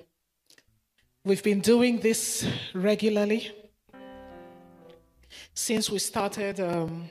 We've 1.23 1.43
been 1.43 1.59
doing 1.61 1.99
this 1.99 2.47
regularly 2.73 3.51
since 5.53 5.89
we 5.89 5.99
started 5.99 6.59
um, 6.59 7.09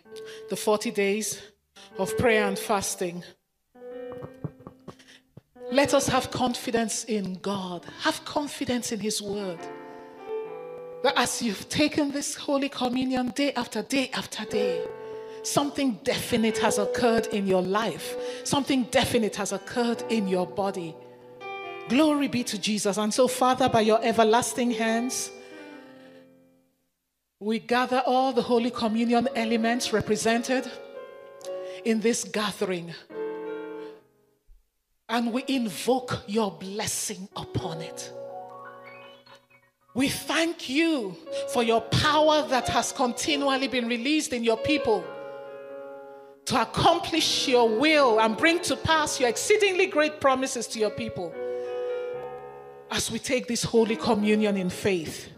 the 0.49 0.57
40 0.57 0.90
days 0.90 1.42
of 1.99 2.16
prayer 2.16 2.47
and 2.47 2.59
fasting. 2.59 3.23
Let 5.73 5.95
us 5.95 6.07
have 6.07 6.31
confidence 6.31 7.05
in 7.05 7.35
God, 7.40 7.85
have 8.01 8.25
confidence 8.25 8.92
in 8.92 9.01
His 9.01 9.21
Word. 9.21 9.59
That 11.03 11.14
as 11.19 11.42
you've 11.42 11.69
taken 11.69 12.12
this 12.12 12.37
Holy 12.37 12.69
Communion 12.69 13.31
day 13.31 13.53
after 13.53 13.83
day 13.83 14.11
after 14.14 14.45
day, 14.45 14.83
something 15.46 15.92
definite 16.02 16.59
has 16.59 16.78
occurred 16.78 17.28
in 17.28 17.46
your 17.46 17.62
life, 17.62 18.16
something 18.44 18.82
definite 18.85 19.37
has 19.37 19.52
occurred 19.52 20.02
in 20.11 20.26
your 20.26 20.46
body. 20.46 20.94
Glory 21.88 22.26
be 22.26 22.42
to 22.42 22.59
Jesus. 22.59 22.98
And 22.98 23.14
so, 23.14 23.28
Father, 23.28 23.68
by 23.68 23.82
your 23.82 24.04
everlasting 24.04 24.72
hands, 24.72 25.30
we 27.38 27.61
gather 27.61 28.02
all 28.06 28.32
the 28.32 28.42
Holy 28.42 28.70
Communion 28.70 29.28
elements 29.37 29.92
represented 29.92 30.68
in 31.85 32.00
this 32.00 32.24
gathering. 32.24 32.92
And 35.09 35.32
we 35.32 35.44
invoke 35.46 36.24
your 36.26 36.50
blessing 36.50 37.28
upon 37.37 37.82
it. 37.82 38.12
We 39.94 40.09
thank 40.09 40.68
you 40.68 41.16
for 41.52 41.62
your 41.62 41.82
power 41.82 42.42
that 42.48 42.68
has 42.68 42.90
continually 42.90 43.68
been 43.68 43.87
released 43.87 44.32
in 44.32 44.42
your 44.42 44.56
people 44.56 45.04
to 46.46 46.62
accomplish 46.62 47.48
your 47.48 47.68
will 47.68 48.20
and 48.20 48.37
bring 48.37 48.61
to 48.61 48.76
pass 48.76 49.20
your 49.20 49.28
exceedingly 49.28 49.87
great 49.87 50.20
promises 50.20 50.66
to 50.68 50.78
your 50.78 50.90
people 50.90 51.35
as 52.90 53.11
we 53.11 53.18
take 53.18 53.48
this 53.48 53.64
Holy 53.64 53.96
Communion 53.96 54.56
in 54.56 54.70
faith. 54.70 55.28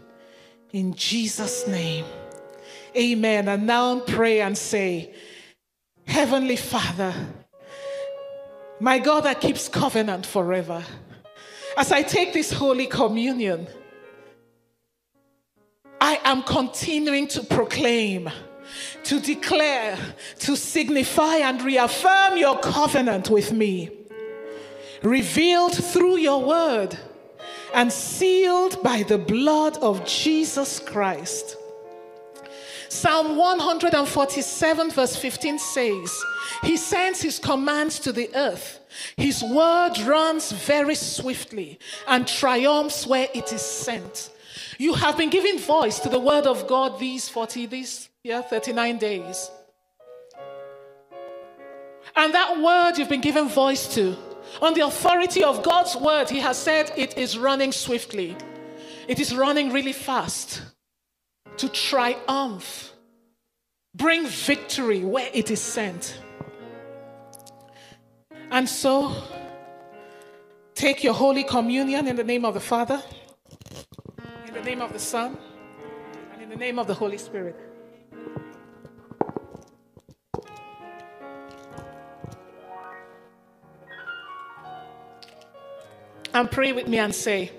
In 0.71 0.93
Jesus' 0.93 1.67
name. 1.67 2.05
Amen. 2.95 3.47
And 3.47 3.65
now 3.65 3.99
pray 3.99 4.41
and 4.41 4.57
say, 4.57 5.13
Heavenly 6.05 6.55
Father, 6.55 7.13
my 8.79 8.99
God 8.99 9.21
that 9.21 9.41
keeps 9.41 9.67
covenant 9.67 10.25
forever, 10.25 10.83
as 11.75 11.91
I 11.91 12.03
take 12.03 12.33
this 12.33 12.51
Holy 12.51 12.85
Communion, 12.85 13.67
I 15.99 16.19
am 16.23 16.43
continuing 16.43 17.27
to 17.29 17.43
proclaim 17.43 18.29
to 19.03 19.19
declare, 19.19 19.97
to 20.39 20.55
signify, 20.55 21.37
and 21.37 21.61
reaffirm 21.61 22.37
your 22.37 22.59
covenant 22.59 23.29
with 23.29 23.51
me, 23.51 23.89
revealed 25.01 25.75
through 25.75 26.17
your 26.17 26.43
word 26.43 26.97
and 27.73 27.91
sealed 27.91 28.81
by 28.83 29.03
the 29.03 29.17
blood 29.17 29.77
of 29.77 30.05
Jesus 30.05 30.79
Christ. 30.79 31.55
Psalm 32.89 33.37
147, 33.37 34.89
verse 34.89 35.15
15 35.15 35.59
says, 35.59 36.23
He 36.63 36.75
sends 36.75 37.21
His 37.21 37.37
commands 37.37 37.99
to 37.99 38.11
the 38.11 38.29
earth. 38.35 38.79
His 39.15 39.43
word 39.43 39.99
runs 39.99 40.51
very 40.51 40.95
swiftly 40.95 41.77
and 42.07 42.27
triumphs 42.27 43.05
where 43.05 43.27
it 43.35 43.53
is 43.53 43.61
sent. 43.61 44.31
You 44.79 44.95
have 44.95 45.17
been 45.17 45.29
giving 45.29 45.59
voice 45.59 45.99
to 45.99 46.09
the 46.09 46.19
word 46.19 46.47
of 46.47 46.67
God 46.67 46.99
these 46.99 47.29
40, 47.29 47.67
these 47.67 48.08
yeah, 48.23 48.41
39 48.41 48.97
days. 48.97 49.51
And 52.15 52.33
that 52.33 52.59
word 52.59 52.97
you've 52.97 53.09
been 53.09 53.21
given 53.21 53.47
voice 53.47 53.93
to, 53.95 54.15
on 54.61 54.73
the 54.73 54.81
authority 54.81 55.43
of 55.43 55.63
God's 55.63 55.95
word, 55.95 56.29
He 56.29 56.39
has 56.39 56.57
said 56.57 56.91
it 56.97 57.17
is 57.17 57.37
running 57.37 57.71
swiftly, 57.71 58.35
it 59.07 59.19
is 59.19 59.35
running 59.35 59.71
really 59.71 59.93
fast 59.93 60.61
to 61.57 61.69
triumph 61.69 62.93
bring 63.95 64.27
victory 64.27 65.03
where 65.03 65.29
it 65.33 65.51
is 65.51 65.61
sent. 65.61 66.19
And 68.51 68.67
so, 68.67 69.13
take 70.73 71.03
your 71.03 71.13
Holy 71.13 71.43
Communion 71.43 72.07
in 72.07 72.15
the 72.15 72.23
name 72.23 72.45
of 72.45 72.53
the 72.53 72.59
Father, 72.59 73.01
in 74.47 74.53
the 74.53 74.61
name 74.61 74.81
of 74.81 74.93
the 74.93 74.99
Son, 74.99 75.37
and 76.33 76.41
in 76.41 76.49
the 76.49 76.55
name 76.55 76.79
of 76.79 76.87
the 76.87 76.93
Holy 76.93 77.17
Spirit. 77.17 77.55
And 86.33 86.49
pray 86.49 86.71
with 86.71 86.87
me 86.87 86.99
and 86.99 87.13
say, 87.13 87.51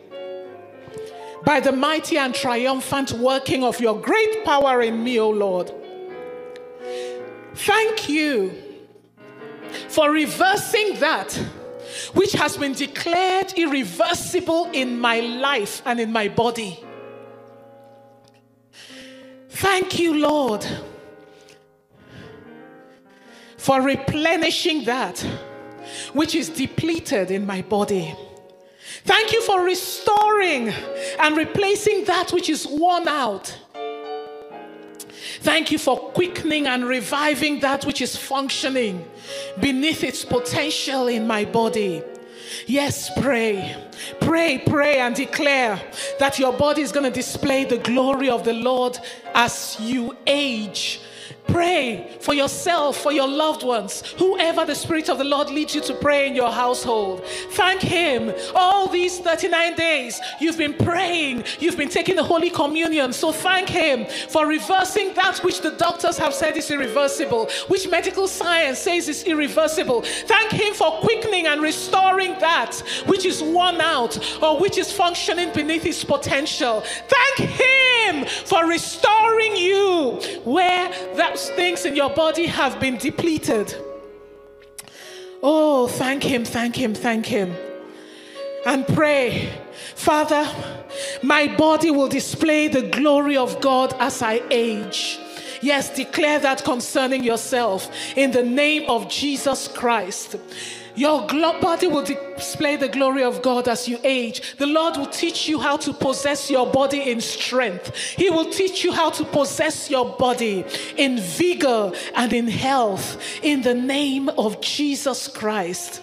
by 1.44 1.60
the 1.60 1.72
mighty 1.72 2.16
and 2.16 2.34
triumphant 2.34 3.12
working 3.12 3.64
of 3.64 3.80
your 3.80 4.00
great 4.00 4.44
power 4.44 4.82
in 4.82 5.02
me, 5.02 5.18
O 5.18 5.30
Lord. 5.30 5.72
Thank 7.54 8.08
you 8.08 8.52
for 9.88 10.10
reversing 10.10 10.98
that 11.00 11.32
which 12.14 12.32
has 12.32 12.56
been 12.56 12.72
declared 12.72 13.52
irreversible 13.56 14.70
in 14.72 15.00
my 15.00 15.20
life 15.20 15.82
and 15.84 15.98
in 15.98 16.12
my 16.12 16.28
body. 16.28 16.84
Thank 19.60 19.98
you, 19.98 20.14
Lord, 20.14 20.66
for 23.58 23.82
replenishing 23.82 24.84
that 24.84 25.18
which 26.14 26.34
is 26.34 26.48
depleted 26.48 27.30
in 27.30 27.44
my 27.46 27.60
body. 27.60 28.16
Thank 29.04 29.34
you 29.34 29.42
for 29.42 29.62
restoring 29.62 30.70
and 31.18 31.36
replacing 31.36 32.04
that 32.06 32.32
which 32.32 32.48
is 32.48 32.66
worn 32.66 33.06
out. 33.06 33.54
Thank 35.40 35.70
you 35.70 35.76
for 35.78 35.98
quickening 35.98 36.66
and 36.66 36.86
reviving 36.86 37.60
that 37.60 37.84
which 37.84 38.00
is 38.00 38.16
functioning 38.16 39.04
beneath 39.60 40.02
its 40.02 40.24
potential 40.24 41.06
in 41.06 41.26
my 41.26 41.44
body. 41.44 42.02
Yes, 42.66 43.10
pray. 43.20 43.76
Pray, 44.20 44.58
pray, 44.58 44.98
and 44.98 45.14
declare 45.14 45.80
that 46.18 46.38
your 46.38 46.52
body 46.52 46.82
is 46.82 46.92
going 46.92 47.04
to 47.04 47.10
display 47.10 47.64
the 47.64 47.78
glory 47.78 48.30
of 48.30 48.44
the 48.44 48.52
Lord 48.52 48.98
as 49.34 49.76
you 49.80 50.16
age 50.26 51.00
Pray 51.52 52.16
for 52.20 52.34
yourself, 52.34 52.96
for 52.96 53.12
your 53.12 53.28
loved 53.28 53.62
ones, 53.62 54.02
whoever 54.18 54.64
the 54.64 54.74
Spirit 54.74 55.08
of 55.08 55.18
the 55.18 55.24
Lord 55.24 55.50
leads 55.50 55.74
you 55.74 55.80
to 55.82 55.94
pray 55.94 56.28
in 56.28 56.34
your 56.34 56.50
household. 56.50 57.24
Thank 57.50 57.80
Him. 57.80 58.32
All 58.54 58.88
these 58.88 59.18
39 59.18 59.74
days, 59.74 60.20
you've 60.40 60.58
been 60.58 60.74
praying, 60.74 61.44
you've 61.58 61.76
been 61.76 61.88
taking 61.88 62.16
the 62.16 62.22
Holy 62.22 62.50
Communion. 62.50 63.12
So 63.12 63.32
thank 63.32 63.68
Him 63.68 64.06
for 64.28 64.46
reversing 64.46 65.14
that 65.14 65.38
which 65.38 65.60
the 65.60 65.72
doctors 65.72 66.18
have 66.18 66.34
said 66.34 66.56
is 66.56 66.70
irreversible, 66.70 67.48
which 67.68 67.88
medical 67.88 68.28
science 68.28 68.78
says 68.78 69.08
is 69.08 69.24
irreversible. 69.24 70.02
Thank 70.02 70.52
Him 70.52 70.74
for 70.74 71.00
quickening 71.00 71.46
and 71.46 71.60
restoring 71.60 72.38
that 72.38 72.76
which 73.06 73.24
is 73.26 73.42
worn 73.42 73.80
out 73.80 74.18
or 74.42 74.60
which 74.60 74.78
is 74.78 74.92
functioning 74.92 75.52
beneath 75.52 75.84
its 75.84 76.04
potential. 76.04 76.82
Thank 77.08 77.50
Him 77.50 77.89
for 78.26 78.66
restoring 78.66 79.56
you 79.56 80.20
where 80.44 80.90
those 81.16 81.50
things 81.50 81.84
in 81.84 81.96
your 81.96 82.10
body 82.10 82.46
have 82.46 82.80
been 82.80 82.96
depleted. 82.96 83.74
Oh, 85.42 85.86
thank 85.86 86.22
Him, 86.22 86.44
thank 86.44 86.76
Him, 86.76 86.94
thank 86.94 87.26
Him. 87.26 87.54
And 88.66 88.86
pray, 88.86 89.50
Father, 89.94 90.46
my 91.22 91.46
body 91.56 91.90
will 91.90 92.08
display 92.08 92.68
the 92.68 92.82
glory 92.82 93.36
of 93.36 93.60
God 93.60 93.94
as 93.98 94.22
I 94.22 94.42
age. 94.50 95.18
Yes, 95.62 95.94
declare 95.94 96.38
that 96.40 96.64
concerning 96.64 97.22
yourself 97.22 97.90
in 98.16 98.30
the 98.30 98.42
name 98.42 98.88
of 98.88 99.08
Jesus 99.08 99.68
Christ. 99.68 100.36
Your 100.94 101.26
body 101.26 101.86
will 101.86 102.04
display 102.04 102.76
the 102.76 102.88
glory 102.88 103.22
of 103.22 103.42
God 103.42 103.68
as 103.68 103.88
you 103.88 103.98
age. 104.02 104.56
The 104.56 104.66
Lord 104.66 104.96
will 104.96 105.06
teach 105.06 105.48
you 105.48 105.60
how 105.60 105.76
to 105.78 105.92
possess 105.92 106.50
your 106.50 106.66
body 106.66 107.10
in 107.10 107.20
strength. 107.20 107.94
He 107.96 108.30
will 108.30 108.50
teach 108.50 108.84
you 108.84 108.92
how 108.92 109.10
to 109.10 109.24
possess 109.24 109.90
your 109.90 110.16
body 110.16 110.64
in 110.96 111.18
vigor 111.18 111.92
and 112.14 112.32
in 112.32 112.48
health 112.48 113.20
in 113.42 113.62
the 113.62 113.74
name 113.74 114.28
of 114.30 114.60
Jesus 114.60 115.28
Christ. 115.28 116.02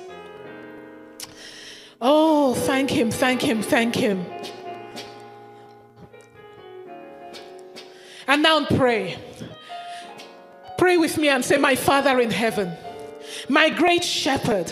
Oh, 1.99 2.53
thank 2.53 2.89
Him, 2.89 3.11
thank 3.11 3.41
Him, 3.41 3.61
thank 3.61 3.95
Him. 3.95 4.25
And 8.27 8.43
now 8.43 8.65
pray. 8.65 9.17
Pray 10.77 10.97
with 10.97 11.17
me 11.17 11.29
and 11.29 11.43
say, 11.43 11.57
My 11.57 11.75
Father 11.75 12.19
in 12.19 12.29
heaven 12.29 12.77
my 13.49 13.69
great 13.69 14.03
shepherd. 14.03 14.71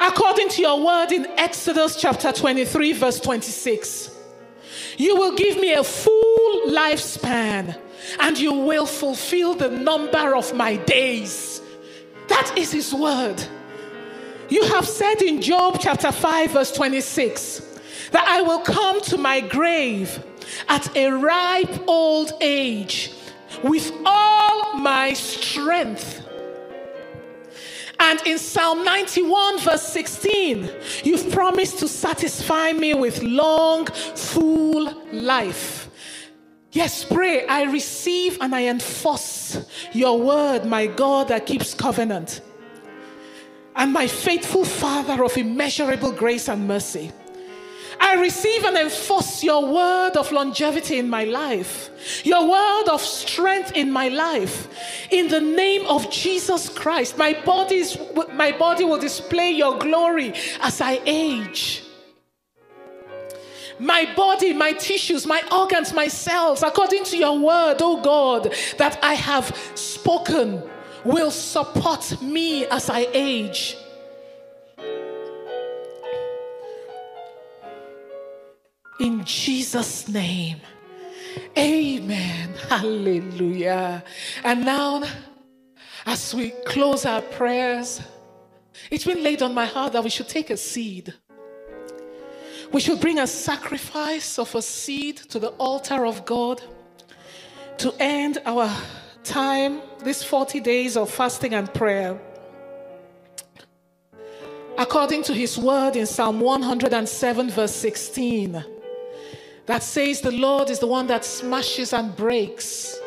According 0.00 0.48
to 0.50 0.62
your 0.62 0.84
word 0.84 1.12
in 1.12 1.26
Exodus 1.38 1.96
chapter 1.96 2.32
23, 2.32 2.92
verse 2.94 3.20
26, 3.20 4.10
you 4.96 5.16
will 5.16 5.36
give 5.36 5.58
me 5.58 5.74
a 5.74 5.84
full 5.84 6.62
lifespan 6.68 7.78
and 8.18 8.38
you 8.38 8.52
will 8.52 8.86
fulfill 8.86 9.54
the 9.54 9.70
number 9.70 10.34
of 10.34 10.54
my 10.54 10.76
days. 10.76 11.60
That 12.28 12.56
is 12.56 12.72
his 12.72 12.94
word. 12.94 13.42
You 14.48 14.64
have 14.64 14.86
said 14.86 15.22
in 15.22 15.42
Job 15.42 15.78
chapter 15.80 16.10
5, 16.10 16.50
verse 16.52 16.72
26, 16.72 17.80
that 18.12 18.26
I 18.26 18.42
will 18.42 18.60
come 18.60 19.00
to 19.02 19.18
my 19.18 19.40
grave 19.40 20.24
at 20.68 20.96
a 20.96 21.10
ripe 21.10 21.88
old 21.88 22.32
age 22.40 23.12
with 23.62 23.92
all 24.04 24.76
my 24.76 25.12
strength 25.12 26.26
and 28.10 28.20
in 28.26 28.38
Psalm 28.38 28.84
91, 28.84 29.60
verse 29.60 29.84
16, 29.84 30.68
you've 31.04 31.30
promised 31.30 31.78
to 31.78 31.86
satisfy 31.86 32.72
me 32.72 32.92
with 32.92 33.22
long, 33.22 33.86
full 33.86 34.92
life. 35.12 35.88
Yes, 36.72 37.04
pray. 37.04 37.46
I 37.46 37.70
receive 37.70 38.38
and 38.40 38.52
I 38.52 38.64
enforce 38.66 39.64
your 39.92 40.20
word, 40.20 40.64
my 40.64 40.88
God 40.88 41.28
that 41.28 41.46
keeps 41.46 41.72
covenant, 41.72 42.40
and 43.76 43.92
my 43.92 44.08
faithful 44.08 44.64
Father 44.64 45.22
of 45.22 45.36
immeasurable 45.36 46.10
grace 46.10 46.48
and 46.48 46.66
mercy. 46.66 47.12
I 48.00 48.14
receive 48.14 48.64
and 48.64 48.78
enforce 48.78 49.44
your 49.44 49.66
word 49.66 50.16
of 50.16 50.32
longevity 50.32 50.98
in 50.98 51.10
my 51.10 51.24
life, 51.24 51.90
your 52.24 52.48
word 52.50 52.88
of 52.88 53.02
strength 53.02 53.72
in 53.76 53.92
my 53.92 54.08
life. 54.08 54.68
In 55.10 55.28
the 55.28 55.40
name 55.40 55.86
of 55.86 56.10
Jesus 56.10 56.70
Christ, 56.70 57.18
my, 57.18 57.34
body's, 57.44 57.98
my 58.32 58.52
body 58.52 58.84
will 58.84 58.98
display 58.98 59.50
your 59.50 59.78
glory 59.78 60.32
as 60.60 60.80
I 60.80 61.00
age. 61.04 61.84
My 63.78 64.12
body, 64.16 64.54
my 64.54 64.72
tissues, 64.72 65.26
my 65.26 65.42
organs, 65.52 65.92
my 65.92 66.08
cells, 66.08 66.62
according 66.62 67.04
to 67.04 67.18
your 67.18 67.38
word, 67.38 67.76
oh 67.80 68.00
God, 68.00 68.54
that 68.78 68.98
I 69.02 69.14
have 69.14 69.56
spoken, 69.74 70.62
will 71.04 71.30
support 71.30 72.20
me 72.20 72.66
as 72.66 72.90
I 72.90 73.08
age. 73.12 73.76
In 79.00 79.24
Jesus' 79.24 80.08
name. 80.08 80.60
Amen. 81.56 82.50
Hallelujah. 82.68 84.04
And 84.44 84.66
now, 84.66 85.02
as 86.04 86.34
we 86.34 86.50
close 86.66 87.06
our 87.06 87.22
prayers, 87.22 88.02
it's 88.90 89.06
been 89.06 89.22
laid 89.22 89.40
on 89.40 89.54
my 89.54 89.64
heart 89.64 89.94
that 89.94 90.04
we 90.04 90.10
should 90.10 90.28
take 90.28 90.50
a 90.50 90.56
seed. 90.56 91.14
We 92.72 92.80
should 92.80 93.00
bring 93.00 93.18
a 93.18 93.26
sacrifice 93.26 94.38
of 94.38 94.54
a 94.54 94.60
seed 94.60 95.16
to 95.30 95.38
the 95.38 95.48
altar 95.52 96.04
of 96.04 96.26
God 96.26 96.62
to 97.78 97.94
end 97.98 98.36
our 98.44 98.70
time, 99.24 99.80
these 100.04 100.22
40 100.22 100.60
days 100.60 100.98
of 100.98 101.10
fasting 101.10 101.54
and 101.54 101.72
prayer. 101.72 102.20
According 104.76 105.22
to 105.24 105.32
his 105.32 105.56
word 105.56 105.96
in 105.96 106.04
Psalm 106.04 106.40
107, 106.40 107.50
verse 107.50 107.74
16 107.74 108.79
that 109.70 109.84
says 109.84 110.20
the 110.20 110.32
Lord 110.32 110.68
is 110.68 110.80
the 110.80 110.88
one 110.88 111.06
that 111.06 111.24
smashes 111.24 111.92
and 111.92 112.16
breaks 112.16 112.98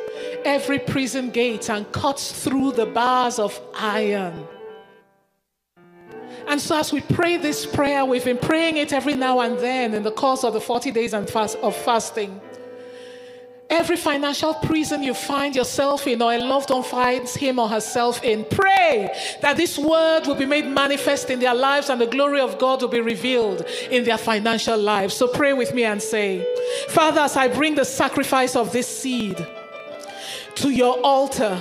every 0.45 0.79
prison 0.79 1.29
gate 1.29 1.69
and 1.69 1.91
cuts 1.91 2.31
through 2.31 2.71
the 2.71 2.85
bars 2.85 3.37
of 3.37 3.59
iron. 3.75 4.47
And 6.47 6.61
so, 6.61 6.77
as 6.77 6.93
we 6.93 7.01
pray 7.01 7.35
this 7.35 7.65
prayer, 7.65 8.05
we've 8.05 8.23
been 8.23 8.37
praying 8.37 8.77
it 8.77 8.93
every 8.93 9.13
now 9.13 9.41
and 9.41 9.59
then 9.59 9.93
in 9.93 10.03
the 10.03 10.11
course 10.11 10.45
of 10.45 10.53
the 10.53 10.61
40 10.61 10.91
days 10.91 11.13
and 11.13 11.29
fast, 11.29 11.57
of 11.57 11.75
fasting. 11.75 12.39
Every 13.73 13.97
financial 13.97 14.53
prison 14.53 15.01
you 15.01 15.15
find 15.15 15.55
yourself 15.55 16.05
in, 16.05 16.21
or 16.21 16.31
a 16.31 16.37
loved 16.37 16.69
one 16.69 16.83
finds 16.83 17.33
him 17.33 17.57
or 17.57 17.67
herself 17.67 18.23
in, 18.23 18.45
pray 18.45 19.09
that 19.41 19.57
this 19.57 19.79
word 19.79 20.27
will 20.27 20.35
be 20.35 20.45
made 20.45 20.67
manifest 20.67 21.31
in 21.31 21.39
their 21.39 21.55
lives 21.55 21.89
and 21.89 21.99
the 21.99 22.05
glory 22.05 22.39
of 22.39 22.59
God 22.59 22.83
will 22.83 22.89
be 22.89 23.01
revealed 23.01 23.65
in 23.89 24.03
their 24.03 24.19
financial 24.19 24.77
lives. 24.77 25.15
So 25.15 25.27
pray 25.27 25.53
with 25.53 25.73
me 25.73 25.85
and 25.85 25.99
say, 25.99 26.45
Father, 26.89 27.21
as 27.21 27.35
I 27.35 27.47
bring 27.47 27.73
the 27.73 27.83
sacrifice 27.83 28.55
of 28.55 28.71
this 28.71 28.87
seed, 28.87 29.43
to 30.57 30.69
your 30.69 30.99
altar. 30.99 31.59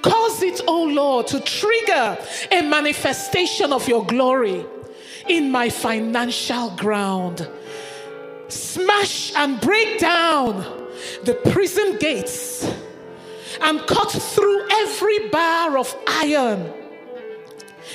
Cause 0.00 0.42
it, 0.42 0.62
O 0.66 0.84
Lord, 0.84 1.26
to 1.26 1.40
trigger 1.40 2.16
a 2.50 2.62
manifestation 2.62 3.74
of 3.74 3.86
your 3.86 4.06
glory 4.06 4.64
in 5.28 5.50
my 5.50 5.68
financial 5.68 6.70
ground. 6.70 7.46
Smash 8.48 9.34
and 9.34 9.60
break 9.60 9.98
down 9.98 10.87
the 11.24 11.34
prison 11.34 11.96
gates 11.98 12.64
and 13.60 13.80
cut 13.86 14.10
through 14.10 14.68
every 14.70 15.28
bar 15.28 15.78
of 15.78 15.94
iron. 16.06 16.72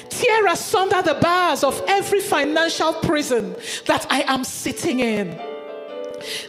Tear 0.09 0.47
asunder 0.47 1.01
the 1.01 1.15
bars 1.15 1.63
of 1.63 1.81
every 1.87 2.19
financial 2.19 2.93
prison 2.93 3.55
that 3.85 4.05
I 4.09 4.21
am 4.21 4.43
sitting 4.43 4.99
in 4.99 5.39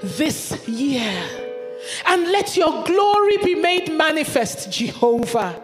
this 0.03 0.67
year. 0.67 1.23
And 2.07 2.33
let 2.33 2.57
your 2.57 2.85
glory 2.85 3.37
be 3.39 3.55
made 3.55 3.93
manifest, 3.93 4.71
Jehovah 4.71 5.63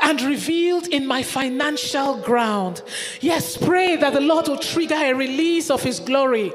and 0.00 0.20
revealed 0.22 0.88
in 0.88 1.06
my 1.06 1.22
financial 1.22 2.16
ground. 2.16 2.82
Yes, 3.20 3.56
pray 3.56 3.96
that 3.96 4.14
the 4.14 4.20
Lord 4.20 4.48
will 4.48 4.58
trigger 4.58 4.94
a 4.94 5.12
release 5.12 5.70
of 5.70 5.82
His 5.82 6.00
glory 6.00 6.52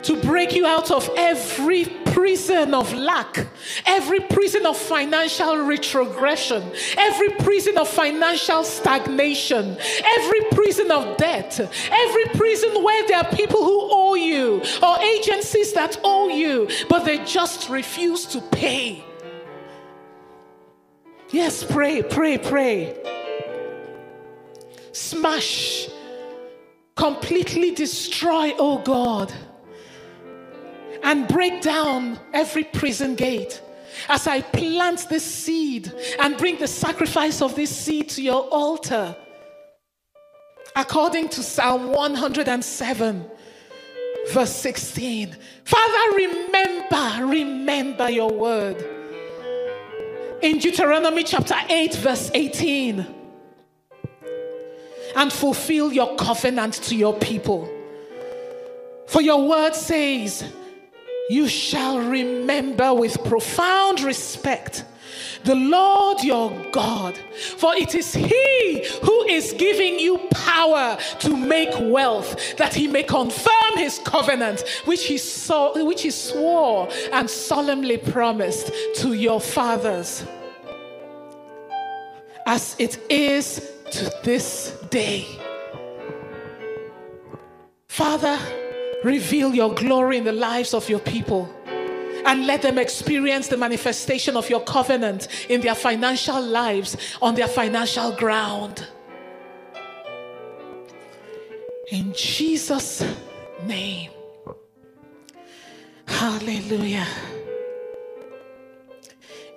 to 0.00 0.20
break 0.22 0.54
you 0.54 0.66
out 0.66 0.90
of 0.90 1.08
every 1.16 1.84
prison 2.06 2.74
of 2.74 2.92
lack, 2.92 3.46
every 3.86 4.20
prison 4.20 4.66
of 4.66 4.76
financial 4.76 5.56
retrogression, 5.58 6.62
every 6.96 7.30
prison 7.30 7.78
of 7.78 7.88
financial 7.88 8.64
stagnation, 8.64 9.76
every 10.04 10.40
prison 10.50 10.90
of 10.90 11.16
debt, 11.16 11.60
every 11.90 12.24
prison 12.34 12.82
where 12.82 13.06
there 13.06 13.18
are 13.18 13.30
people 13.32 13.64
who 13.64 13.88
owe 13.90 14.14
you 14.14 14.62
or 14.82 14.98
agencies 15.00 15.72
that 15.72 15.98
owe 16.02 16.28
you, 16.28 16.68
but 16.88 17.04
they 17.04 17.24
just 17.24 17.68
refuse 17.68 18.26
to 18.26 18.40
pay. 18.40 19.04
Yes, 21.30 21.64
pray, 21.64 22.02
pray, 22.02 22.38
pray. 22.38 22.96
Smash, 24.92 25.88
completely 26.94 27.70
destroy, 27.70 28.52
oh 28.58 28.78
God, 28.78 29.32
and 31.02 31.28
break 31.28 31.60
down 31.60 32.18
every 32.32 32.64
prison 32.64 33.14
gate. 33.14 33.60
As 34.08 34.26
I 34.26 34.40
plant 34.40 35.08
this 35.08 35.24
seed 35.24 35.92
and 36.18 36.36
bring 36.36 36.58
the 36.58 36.66
sacrifice 36.66 37.42
of 37.42 37.54
this 37.54 37.74
seed 37.74 38.08
to 38.10 38.22
your 38.22 38.42
altar, 38.48 39.14
according 40.74 41.28
to 41.30 41.42
Psalm 41.42 41.92
107, 41.92 43.30
verse 44.30 44.56
16. 44.56 45.36
Father, 45.64 46.16
remember, 46.16 47.26
remember 47.26 48.10
your 48.10 48.30
word 48.30 48.82
in 50.42 50.58
Deuteronomy 50.58 51.22
chapter 51.22 51.54
8, 51.68 51.94
verse 51.96 52.30
18. 52.34 53.06
And 55.14 55.32
fulfill 55.32 55.92
your 55.92 56.16
covenant 56.16 56.74
to 56.84 56.96
your 56.96 57.14
people. 57.18 57.70
For 59.06 59.20
your 59.20 59.46
word 59.46 59.74
says, 59.74 60.44
You 61.28 61.48
shall 61.48 61.98
remember 61.98 62.92
with 62.94 63.22
profound 63.24 64.00
respect 64.00 64.84
the 65.44 65.54
Lord 65.54 66.22
your 66.22 66.50
God, 66.70 67.16
for 67.56 67.74
it 67.74 67.94
is 67.94 68.14
He 68.14 68.86
who 69.02 69.24
is 69.24 69.52
giving 69.58 69.98
you 69.98 70.18
power 70.30 70.96
to 71.20 71.36
make 71.36 71.70
wealth, 71.80 72.56
that 72.58 72.74
He 72.74 72.86
may 72.86 73.02
confirm 73.02 73.76
His 73.76 73.98
covenant, 74.04 74.62
which 74.84 75.04
He 75.04 75.18
saw, 75.18 75.84
which 75.84 76.02
He 76.02 76.10
swore 76.10 76.88
and 77.12 77.28
solemnly 77.28 77.98
promised 77.98 78.70
to 78.96 79.14
your 79.14 79.40
fathers, 79.40 80.24
as 82.46 82.76
it 82.78 82.98
is 83.10 83.68
to 83.90 84.12
this 84.22 84.76
day. 84.90 85.26
Father, 87.88 88.38
reveal 89.04 89.54
your 89.54 89.74
glory 89.74 90.18
in 90.18 90.24
the 90.24 90.32
lives 90.32 90.74
of 90.74 90.88
your 90.88 91.00
people 91.00 91.52
and 92.24 92.46
let 92.46 92.62
them 92.62 92.78
experience 92.78 93.48
the 93.48 93.56
manifestation 93.56 94.36
of 94.36 94.48
your 94.48 94.60
covenant 94.60 95.28
in 95.48 95.60
their 95.60 95.74
financial 95.74 96.40
lives, 96.40 96.96
on 97.20 97.34
their 97.34 97.48
financial 97.48 98.12
ground. 98.12 98.86
In 101.90 102.12
Jesus' 102.14 103.04
name. 103.66 104.10
Hallelujah. 106.06 107.06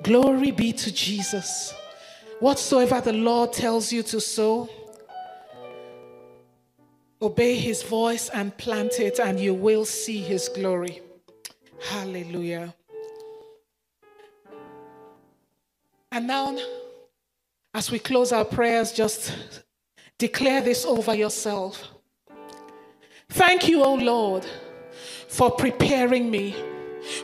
Glory 0.04 0.52
be 0.52 0.74
to 0.74 0.92
Jesus. 0.92 1.74
Whatsoever 2.40 3.00
the 3.00 3.14
Lord 3.14 3.54
tells 3.54 3.92
you 3.92 4.04
to 4.04 4.20
sow, 4.20 4.70
obey 7.26 7.56
his 7.56 7.84
voice 7.84 8.30
and 8.30 8.56
plant 8.58 9.00
it, 9.00 9.20
and 9.20 9.40
you 9.40 9.54
will 9.54 9.86
see 9.86 10.20
his 10.20 10.48
glory. 10.50 11.02
Hallelujah. 11.90 12.74
And 16.12 16.28
now, 16.28 16.58
as 17.74 17.92
we 17.92 18.00
close 18.00 18.32
our 18.32 18.46
prayers, 18.46 18.92
just 18.92 19.36
declare 20.18 20.62
this 20.62 20.86
over 20.86 21.14
yourself. 21.14 21.84
Thank 23.30 23.68
you, 23.68 23.84
O 23.84 23.96
Lord, 23.96 24.46
for 25.28 25.52
preparing 25.52 26.32
me, 26.32 26.56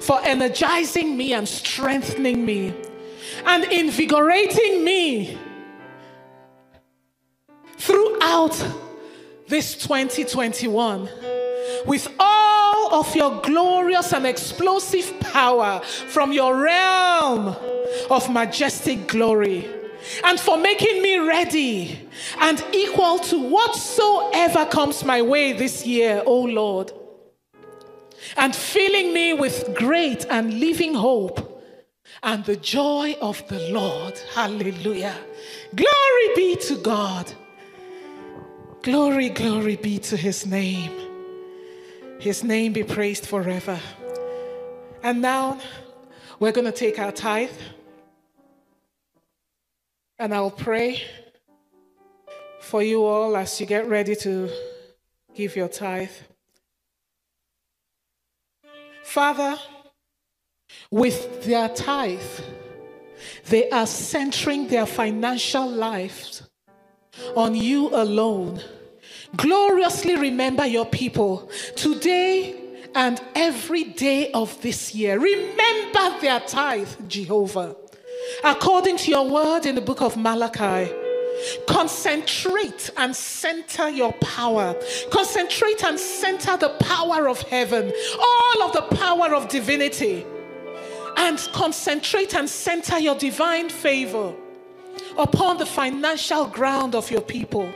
for 0.01 0.19
energizing 0.23 1.15
me 1.15 1.33
and 1.33 1.47
strengthening 1.47 2.45
me, 2.45 2.73
and 3.45 3.63
invigorating 3.65 4.83
me 4.83 5.37
throughout 7.77 8.55
this 9.51 9.75
2021 9.75 11.09
with 11.85 12.07
all 12.21 12.95
of 12.95 13.13
your 13.13 13.41
glorious 13.41 14.13
and 14.13 14.25
explosive 14.25 15.19
power 15.19 15.81
from 15.81 16.31
your 16.31 16.55
realm 16.55 17.53
of 18.09 18.31
majestic 18.31 19.09
glory, 19.09 19.67
and 20.23 20.39
for 20.39 20.57
making 20.57 21.01
me 21.01 21.17
ready 21.19 22.07
and 22.39 22.63
equal 22.71 23.19
to 23.19 23.49
whatsoever 23.49 24.65
comes 24.67 25.03
my 25.03 25.21
way 25.21 25.51
this 25.51 25.85
year, 25.85 26.23
O 26.25 26.43
Lord, 26.43 26.93
and 28.37 28.55
filling 28.55 29.13
me 29.13 29.33
with 29.33 29.75
great 29.75 30.25
and 30.29 30.61
living 30.61 30.93
hope 30.93 31.61
and 32.23 32.45
the 32.45 32.55
joy 32.55 33.17
of 33.21 33.45
the 33.49 33.59
Lord. 33.69 34.17
Hallelujah. 34.33 35.17
Glory 35.75 36.35
be 36.37 36.55
to 36.67 36.77
God. 36.77 37.33
Glory, 38.83 39.29
glory 39.29 39.75
be 39.75 39.99
to 39.99 40.17
his 40.17 40.47
name. 40.47 40.91
His 42.19 42.43
name 42.43 42.73
be 42.73 42.83
praised 42.83 43.27
forever. 43.27 43.79
And 45.03 45.21
now 45.21 45.59
we're 46.39 46.51
going 46.51 46.65
to 46.65 46.71
take 46.71 46.97
our 46.97 47.11
tithe. 47.11 47.51
And 50.17 50.33
I'll 50.33 50.49
pray 50.49 51.03
for 52.59 52.81
you 52.81 53.05
all 53.05 53.37
as 53.37 53.59
you 53.59 53.67
get 53.67 53.87
ready 53.87 54.15
to 54.15 54.49
give 55.35 55.55
your 55.55 55.67
tithe. 55.67 56.09
Father, 59.03 59.59
with 60.89 61.43
their 61.43 61.69
tithe, 61.69 62.19
they 63.47 63.69
are 63.69 63.85
centering 63.85 64.69
their 64.69 64.87
financial 64.87 65.69
lives 65.69 66.49
on 67.35 67.55
you 67.55 67.89
alone 67.93 68.61
Gloriously 69.35 70.15
remember 70.15 70.65
your 70.65 70.85
people 70.85 71.49
today 71.75 72.55
and 72.93 73.21
every 73.35 73.85
day 73.85 74.31
of 74.31 74.61
this 74.61 74.93
year. 74.93 75.19
Remember 75.19 76.19
their 76.19 76.39
tithe, 76.41 76.89
Jehovah. 77.07 77.75
According 78.43 78.97
to 78.97 79.11
your 79.11 79.29
word 79.29 79.65
in 79.65 79.75
the 79.75 79.81
book 79.81 80.01
of 80.01 80.17
Malachi, 80.17 80.91
concentrate 81.65 82.91
and 82.97 83.15
center 83.15 83.89
your 83.89 84.11
power. 84.13 84.75
Concentrate 85.11 85.83
and 85.83 85.97
center 85.97 86.57
the 86.57 86.69
power 86.81 87.29
of 87.29 87.41
heaven, 87.43 87.91
all 88.19 88.63
of 88.63 88.73
the 88.73 88.95
power 88.97 89.33
of 89.33 89.47
divinity. 89.47 90.25
And 91.15 91.39
concentrate 91.53 92.35
and 92.35 92.49
center 92.49 92.99
your 92.99 93.15
divine 93.15 93.69
favor 93.69 94.33
upon 95.17 95.57
the 95.57 95.65
financial 95.65 96.45
ground 96.45 96.95
of 96.95 97.09
your 97.11 97.21
people 97.21 97.71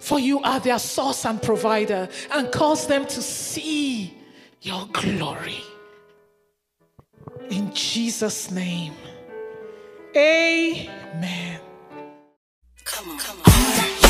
for 0.00 0.18
you 0.18 0.40
are 0.40 0.58
their 0.58 0.78
source 0.78 1.24
and 1.26 1.40
provider, 1.40 2.08
and 2.32 2.50
cause 2.50 2.86
them 2.86 3.06
to 3.06 3.22
see 3.22 4.14
your 4.62 4.88
glory. 4.92 5.62
In 7.50 7.72
Jesus' 7.74 8.50
name, 8.50 8.94
amen. 10.16 11.60
Come 12.84 13.10
on, 13.10 13.18
come 13.18 13.36
on. 13.46 14.09